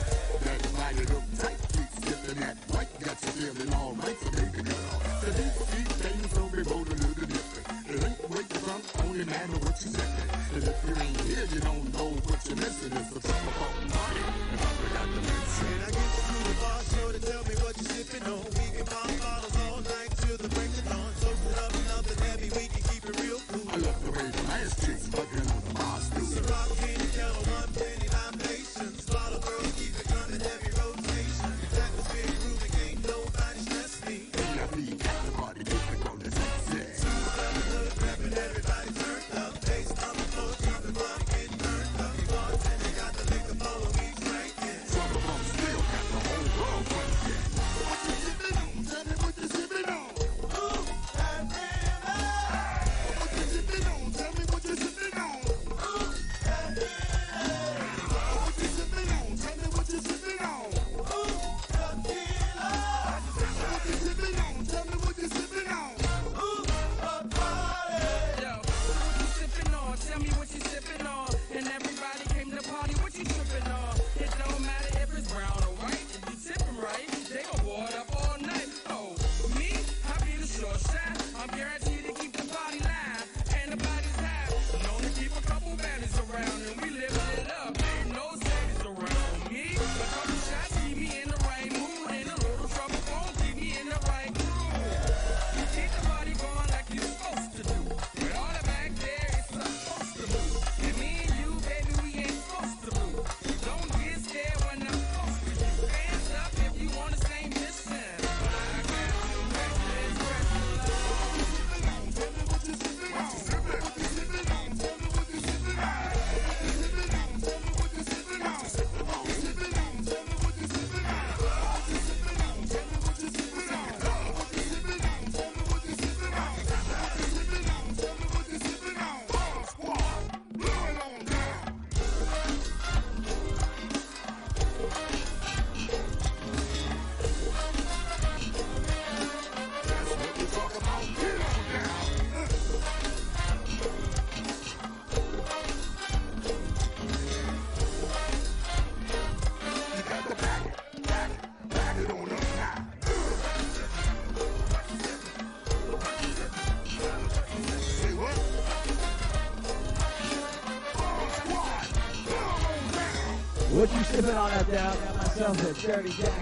Sipping 164.13 164.29
on 164.35 164.51
that 164.51 164.71
got 164.71 165.15
myself 165.17 165.57
a 165.59 165.87
dirty 165.87 166.09
daiquiri. 166.09 166.32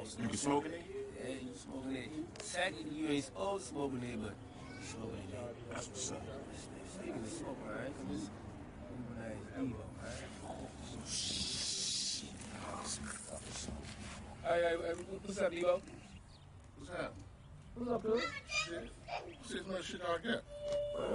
The 0.00 0.06
walls. 0.06 0.16
You 0.20 0.28
can 0.28 0.36
smoke 0.36 0.66
it? 0.66 0.82
Yeah, 1.22 1.34
you 1.34 1.54
smoking 1.54 1.96
it. 1.96 2.10
Second, 2.42 2.92
you 2.92 3.08
ain't 3.08 3.24
supposed 3.24 3.64
to 3.64 3.70
smoking 3.70 4.02
it, 4.02 4.22
but 4.22 4.32
you 4.32 4.86
smoking 4.86 5.18
it. 5.18 5.72
That's 5.72 5.88
what's 5.88 6.12
up. 6.12 6.22
Speaking 6.94 7.14
of 7.14 7.28
smoking, 7.28 7.68
right? 7.68 8.08
This 8.10 8.30
nice 9.18 9.36
Evo, 9.58 9.74
right? 10.02 10.24
Oh, 10.48 10.68
hey, 14.44 14.60
hey, 14.60 14.76
hey, 14.76 14.94
what's 15.22 15.38
up, 15.38 15.52
Evo? 15.52 15.80
What's 16.78 16.90
up? 16.90 17.14
What's 17.74 17.90
up, 17.90 18.02
dude? 18.02 18.22
Shit. 18.48 18.90
Shit, 19.48 19.68
much 19.68 19.84
shit 19.84 20.00
I 20.02 20.04
got. 20.16 20.24
Man, 20.24 20.42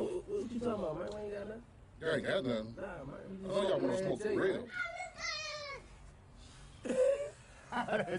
what, 0.04 0.30
what 0.30 0.52
you 0.52 0.60
talking 0.60 0.74
about, 0.74 1.00
man? 1.00 1.10
We 1.14 1.22
ain't 1.22 1.34
got 1.34 1.48
nothing. 1.48 1.64
You 2.02 2.12
ain't 2.12 2.24
got 2.24 2.46
nothing. 2.46 2.76
Nah, 2.78 3.04
man. 3.06 3.22
I 3.44 3.48
know 3.48 3.70
y'all 3.70 3.80
want 3.80 3.98
to 3.98 4.04
smoke 4.04 4.22
for 4.22 4.30
real. 4.30 4.68
Man. 7.76 8.16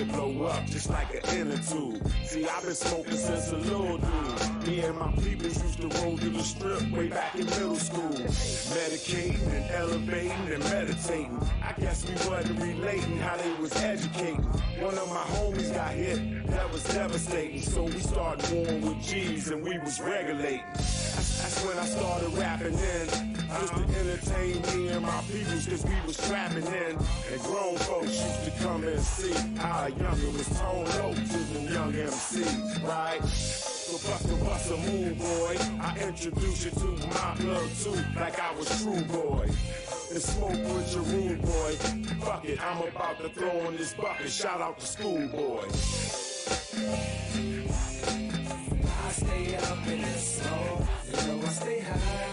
To 0.00 0.12
blow 0.12 0.44
up, 0.46 0.64
just 0.66 0.88
like 0.88 1.12
an 1.14 1.36
inner 1.36 1.58
tube. 1.58 2.00
See, 2.24 2.46
I've 2.46 2.62
been 2.62 2.74
smoking 2.74 3.16
since 3.16 3.52
a 3.52 3.56
little 3.56 3.98
dude. 3.98 4.66
Me 4.66 4.80
and 4.80 4.98
my 4.98 5.12
peoples 5.12 5.62
used 5.62 5.80
to 5.82 5.88
roll 6.00 6.16
to 6.16 6.30
the 6.30 6.42
strip 6.42 6.90
way 6.90 7.08
back 7.08 7.34
in 7.34 7.44
middle 7.44 7.76
school. 7.76 8.08
Medicating 8.08 9.42
and 9.52 9.70
elevating 9.72 10.52
and 10.52 10.64
meditating. 10.64 11.38
I 11.62 11.78
guess 11.78 12.08
we 12.08 12.14
wasn't 12.30 12.60
relating 12.60 13.18
how 13.18 13.36
they 13.36 13.52
was 13.60 13.76
educating. 13.76 14.42
One 14.80 14.96
of 14.96 15.08
my 15.08 15.24
homies 15.36 15.74
got 15.74 15.92
hit, 15.92 16.46
that 16.46 16.72
was 16.72 16.82
devastating. 16.84 17.60
So 17.60 17.84
we 17.84 18.00
started 18.00 18.50
warring 18.52 18.80
with 18.80 19.02
G's 19.02 19.48
and 19.48 19.62
we 19.62 19.78
was 19.78 20.00
regulating. 20.00 20.62
That's, 20.74 21.42
that's 21.42 21.64
when 21.66 21.76
I 21.78 21.84
started 21.84 22.32
rapping 22.38 22.78
in. 22.78 23.29
Just 23.58 23.74
to 23.74 23.82
entertain 23.82 24.62
me 24.62 24.88
and 24.88 25.02
my 25.02 25.20
peoples, 25.22 25.66
cause 25.66 25.84
we 25.84 25.94
was 26.06 26.16
trapping 26.28 26.66
in. 26.66 26.96
And 27.32 27.42
grown 27.42 27.76
folks 27.78 28.22
used 28.22 28.44
to 28.44 28.50
come 28.62 28.84
and 28.84 29.00
see 29.00 29.32
how 29.58 29.86
a 29.86 29.90
younger 29.90 30.30
was 30.30 30.48
toned 30.58 30.88
up 30.88 31.14
to 31.14 31.38
them 31.52 31.72
young 31.72 31.92
MCs, 31.92 32.82
right? 32.86 33.22
So 33.24 34.08
bust 34.08 34.30
a 34.30 34.44
bust 34.44 34.70
a 34.70 34.76
move, 34.76 35.18
boy. 35.18 35.56
I 35.80 35.98
introduce 36.00 36.64
you 36.64 36.70
to 36.70 36.86
my 37.08 37.34
blood 37.40 37.70
too, 37.82 37.98
like 38.14 38.38
I 38.38 38.54
was 38.54 38.82
true 38.82 39.02
boy. 39.04 39.46
And 40.12 40.22
smoke 40.22 40.52
with 40.52 40.94
your 40.94 41.02
rude 41.02 41.42
boy. 41.42 41.72
Fuck 42.24 42.44
it, 42.44 42.62
I'm 42.62 42.86
about 42.86 43.18
to 43.18 43.30
throw 43.30 43.68
in 43.68 43.76
this 43.76 43.94
bucket. 43.94 44.30
Shout 44.30 44.60
out 44.60 44.78
to 44.78 44.86
schoolboy. 44.86 45.64
I 48.86 49.12
stay 49.12 49.56
up 49.56 49.86
in 49.88 50.02
the 50.02 50.18
snow, 50.18 50.86
you 51.06 51.26
know 51.26 51.46
I 51.46 51.48
stay 51.48 51.80
high. 51.80 52.29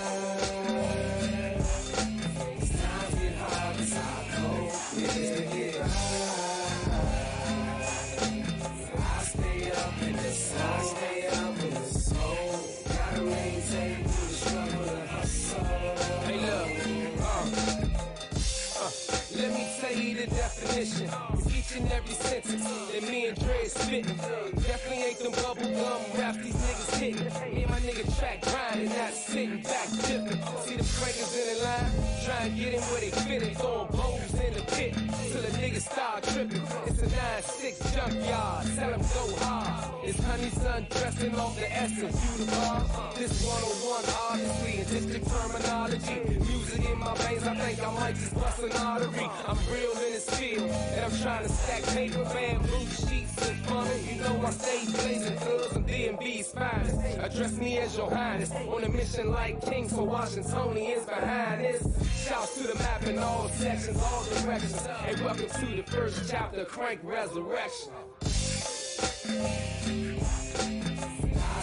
Definitely 23.88 25.04
ain't 25.04 25.20
them 25.20 25.32
bubble 25.32 25.64
gum 25.64 26.02
raps 26.20 26.38
these 26.44 26.56
niggas 26.56 27.00
hitting. 27.00 27.56
Me 27.56 27.62
and 27.64 27.72
my 27.72 27.80
nigga 27.80 28.20
track 28.20 28.42
grinding, 28.42 28.90
not 28.90 29.14
sitting 29.14 29.62
back 29.62 29.88
dipping. 30.06 30.42
See 30.66 30.76
the 30.76 30.84
crackers 31.00 31.34
in 31.38 31.58
the 31.58 31.64
line, 31.64 31.92
try 32.26 32.36
and 32.48 32.58
get 32.58 32.74
in 32.74 32.82
where 32.82 33.00
they 33.00 33.12
fit 33.12 33.44
it. 33.44 33.58
Throwing 33.58 33.88
bows 33.88 34.17
start 35.98 36.24
tripping. 36.26 36.62
It's 36.86 37.02
a 37.02 37.08
9-6 37.08 37.96
junkyard, 37.96 38.68
tell 38.76 38.94
'em 38.94 39.02
go 39.02 39.36
hard. 39.42 40.06
It's 40.06 40.20
honey 40.24 40.50
sun 40.50 40.86
dressing 40.92 41.36
off 41.40 41.56
the 41.58 41.70
essence. 41.74 42.18
You 42.24 42.46
the 42.46 42.52
bar, 42.52 42.86
this 43.18 43.34
101 43.44 44.06
obviously 44.30 44.74
in 44.80 44.86
district 44.94 45.26
terminology. 45.36 46.20
Music 46.52 46.86
in 46.92 47.00
my 47.00 47.14
veins, 47.16 47.48
I 47.48 47.56
think 47.56 47.88
I 47.88 47.92
might 48.00 48.16
just 48.16 48.36
bust 48.36 48.60
an 48.60 48.74
artery. 48.74 49.28
I'm 49.48 49.58
real 49.74 49.94
in 50.06 50.12
this 50.14 50.30
field, 50.38 50.70
and 50.70 51.02
I'm 51.06 51.16
trying 51.24 51.46
to 51.48 51.52
stack 51.52 51.84
paper, 51.96 52.24
bamboo 52.26 52.86
sheets 53.02 53.50
and 53.50 53.64
plumbing. 53.66 54.04
You 54.08 54.16
know 54.22 54.46
I 54.46 54.52
stay 54.52 54.82
blazing 54.86 55.38
I'm 55.76 55.84
DMV's 55.84 56.52
finest. 56.52 56.96
Address 57.20 57.54
me 57.54 57.80
as 57.80 57.98
your 57.98 58.10
highness, 58.10 58.52
on 58.52 58.84
a 58.84 58.90
mission 58.90 59.32
like 59.32 59.56
King, 59.66 59.90
so 59.90 60.04
Washingtonians 60.04 61.06
behind 61.06 61.62
this. 61.62 61.82
Shouts 62.26 62.56
to 62.58 62.68
the 62.68 62.76
map 62.76 63.04
in 63.04 63.20
all 63.20 63.48
sections, 63.50 64.02
all 64.02 64.24
directions. 64.26 64.88
And 65.08 65.22
welcome 65.22 65.48
to 65.48 65.66
the 65.78 65.84
first 65.88 66.30
chapter, 66.30 66.66
Crank 66.66 67.00
Resurrection. 67.04 67.94
I 68.22 68.30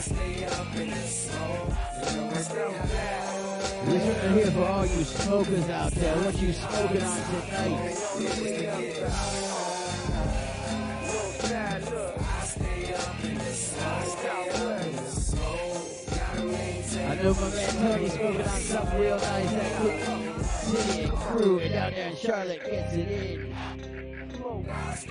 stay 0.00 0.44
up 0.44 0.76
in 0.76 0.90
the 0.90 0.96
smoke, 0.96 1.68
you 2.10 2.16
know 2.16 2.30
I 2.30 2.36
stay 2.38 2.72
back. 2.88 3.84
This 3.84 4.02
one 4.02 4.16
right 4.16 4.34
here 4.34 4.50
for 4.50 4.64
all 4.64 4.86
you 4.86 5.04
smokers 5.04 5.68
out 5.70 5.92
there. 5.92 6.16
What 6.16 6.40
you 6.40 6.52
smoking 6.52 7.02
on 7.02 7.22
tonight? 7.26 8.00
I 16.96 17.14
know 17.22 17.34
my 17.34 17.48
man 17.50 17.70
Tony 17.70 18.08
smoking 18.08 18.40
on 18.40 18.46
something 18.48 19.00
real 19.00 19.16
nice. 19.18 19.50
That 19.50 19.72
quick 19.80 20.00
city 20.44 21.02
and 21.04 21.12
crew 21.12 21.58
and 21.58 21.72
down 21.72 21.92
there 21.92 22.08
in 22.08 22.16
Charlotte 22.16 22.64
gets 22.64 22.94
it 22.94 23.08
in. 23.08 23.93
Doing 24.54 25.04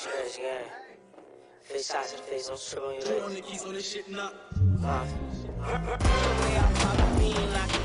Face 0.00 1.86
shots 1.88 2.12
in 2.12 2.16
the 2.16 2.22
face, 2.22 2.48
on 2.48 2.94
your 2.94 3.02
Doing 3.02 3.22
legs. 3.22 3.34
the 3.34 3.42
keys 3.42 3.64
on 3.64 3.74
this 3.74 3.92
shit. 3.92 4.06
Uh. 4.82 5.06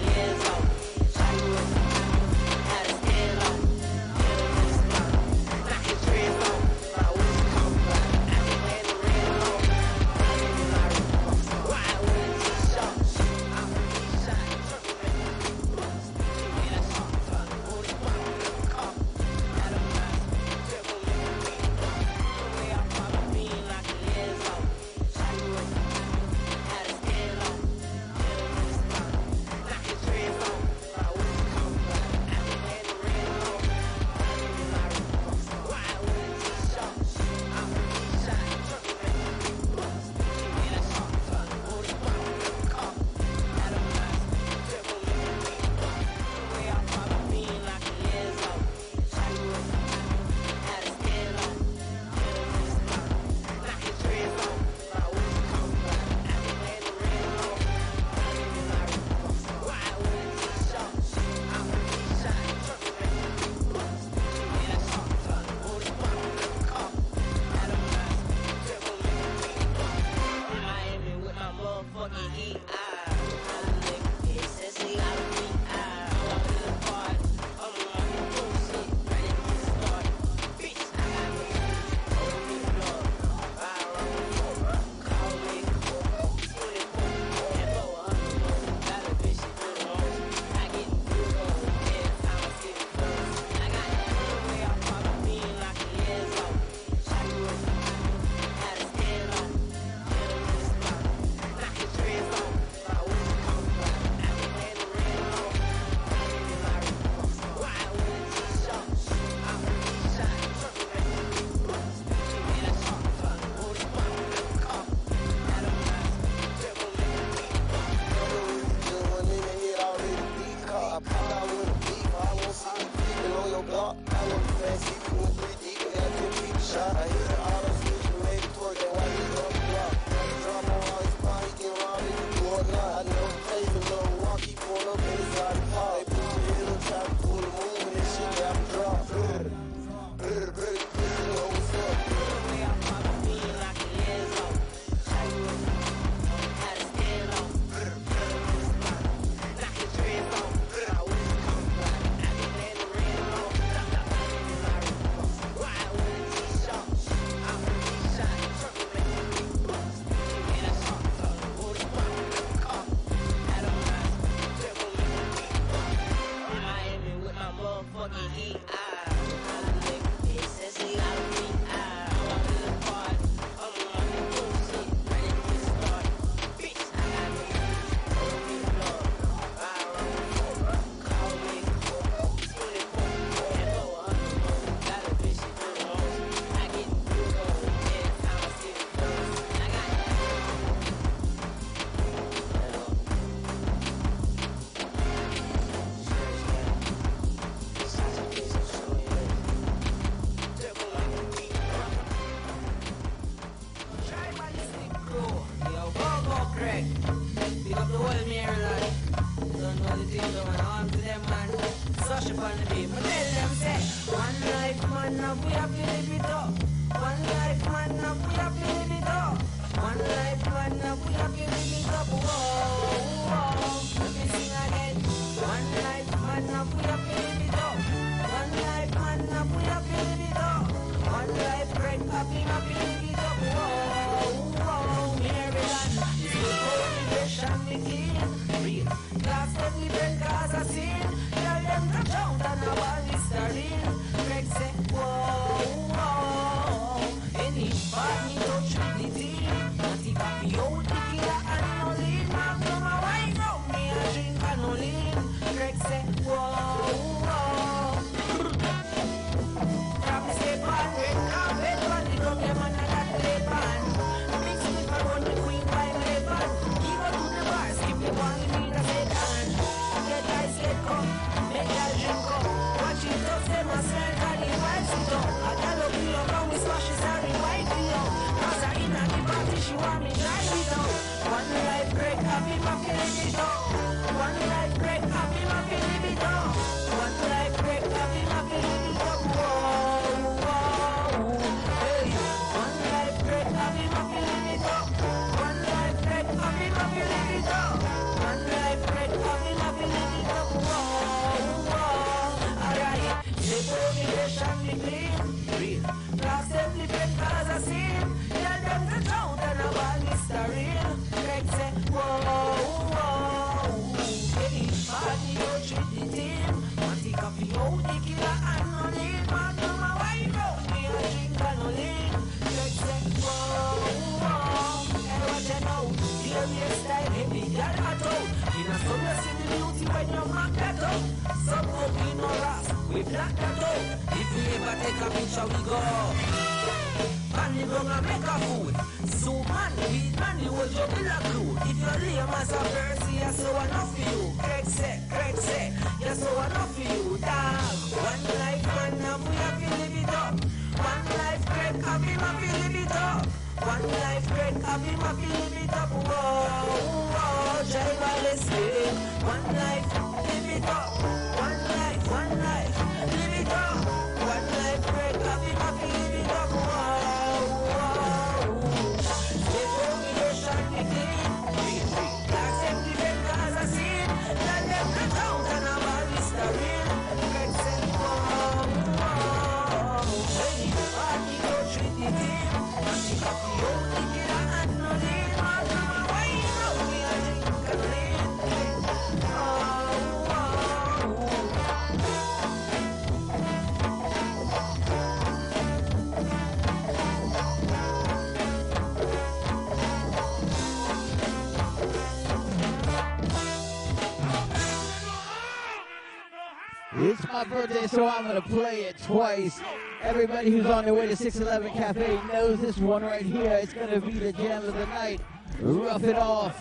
so 407.88 408.06
I'm 408.06 408.26
gonna 408.26 408.41
play 408.41 408.82
it 408.82 408.98
twice. 409.02 409.61
Everybody 410.02 410.52
who's 410.52 410.65
on 410.65 410.86
their 410.86 410.94
way 410.94 411.07
to 411.07 411.15
611 411.15 411.77
Cafe 411.77 412.19
knows 412.32 412.60
this 412.60 412.77
one 412.77 413.02
right 413.02 413.22
here. 413.22 413.52
It's 413.61 413.73
gonna 413.73 414.02
be 414.02 414.11
the 414.11 414.34
jam 414.34 414.65
of 414.65 414.73
the 414.73 414.86
night. 414.88 415.22
Rough 415.61 416.03
it 416.03 416.18
off. 416.18 416.55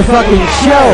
Motherfucking 0.00 0.46
show. 0.64 0.88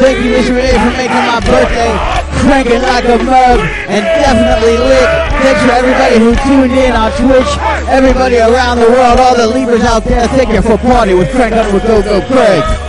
Thank 0.00 0.24
you, 0.24 0.30
Mr. 0.32 0.56
Renee, 0.56 0.78
for 0.78 0.96
making 0.96 1.26
my 1.30 1.40
birthday 1.40 1.92
cranking 2.40 2.82
like 2.82 3.04
a 3.04 3.18
mug 3.22 3.60
and 3.86 4.04
definitely 4.04 4.78
lit. 4.78 5.08
Thanks 5.42 5.62
for 5.62 5.72
everybody 5.72 6.18
who 6.18 6.34
tuned 6.48 6.72
in 6.72 6.92
on 6.92 7.12
Twitch, 7.12 7.58
everybody 7.88 8.38
around 8.38 8.78
the 8.78 8.88
world, 8.88 9.20
all 9.20 9.36
the 9.36 9.46
Libras 9.46 9.82
out 9.82 10.04
there. 10.04 10.26
Thank 10.28 10.50
you 10.50 10.62
for 10.62 10.78
party 10.78 11.14
with 11.14 11.30
Crank 11.30 11.54
Up 11.54 11.72
with 11.72 11.82
Go 11.84 12.02
Go 12.02 12.20
Craig. 12.26 12.79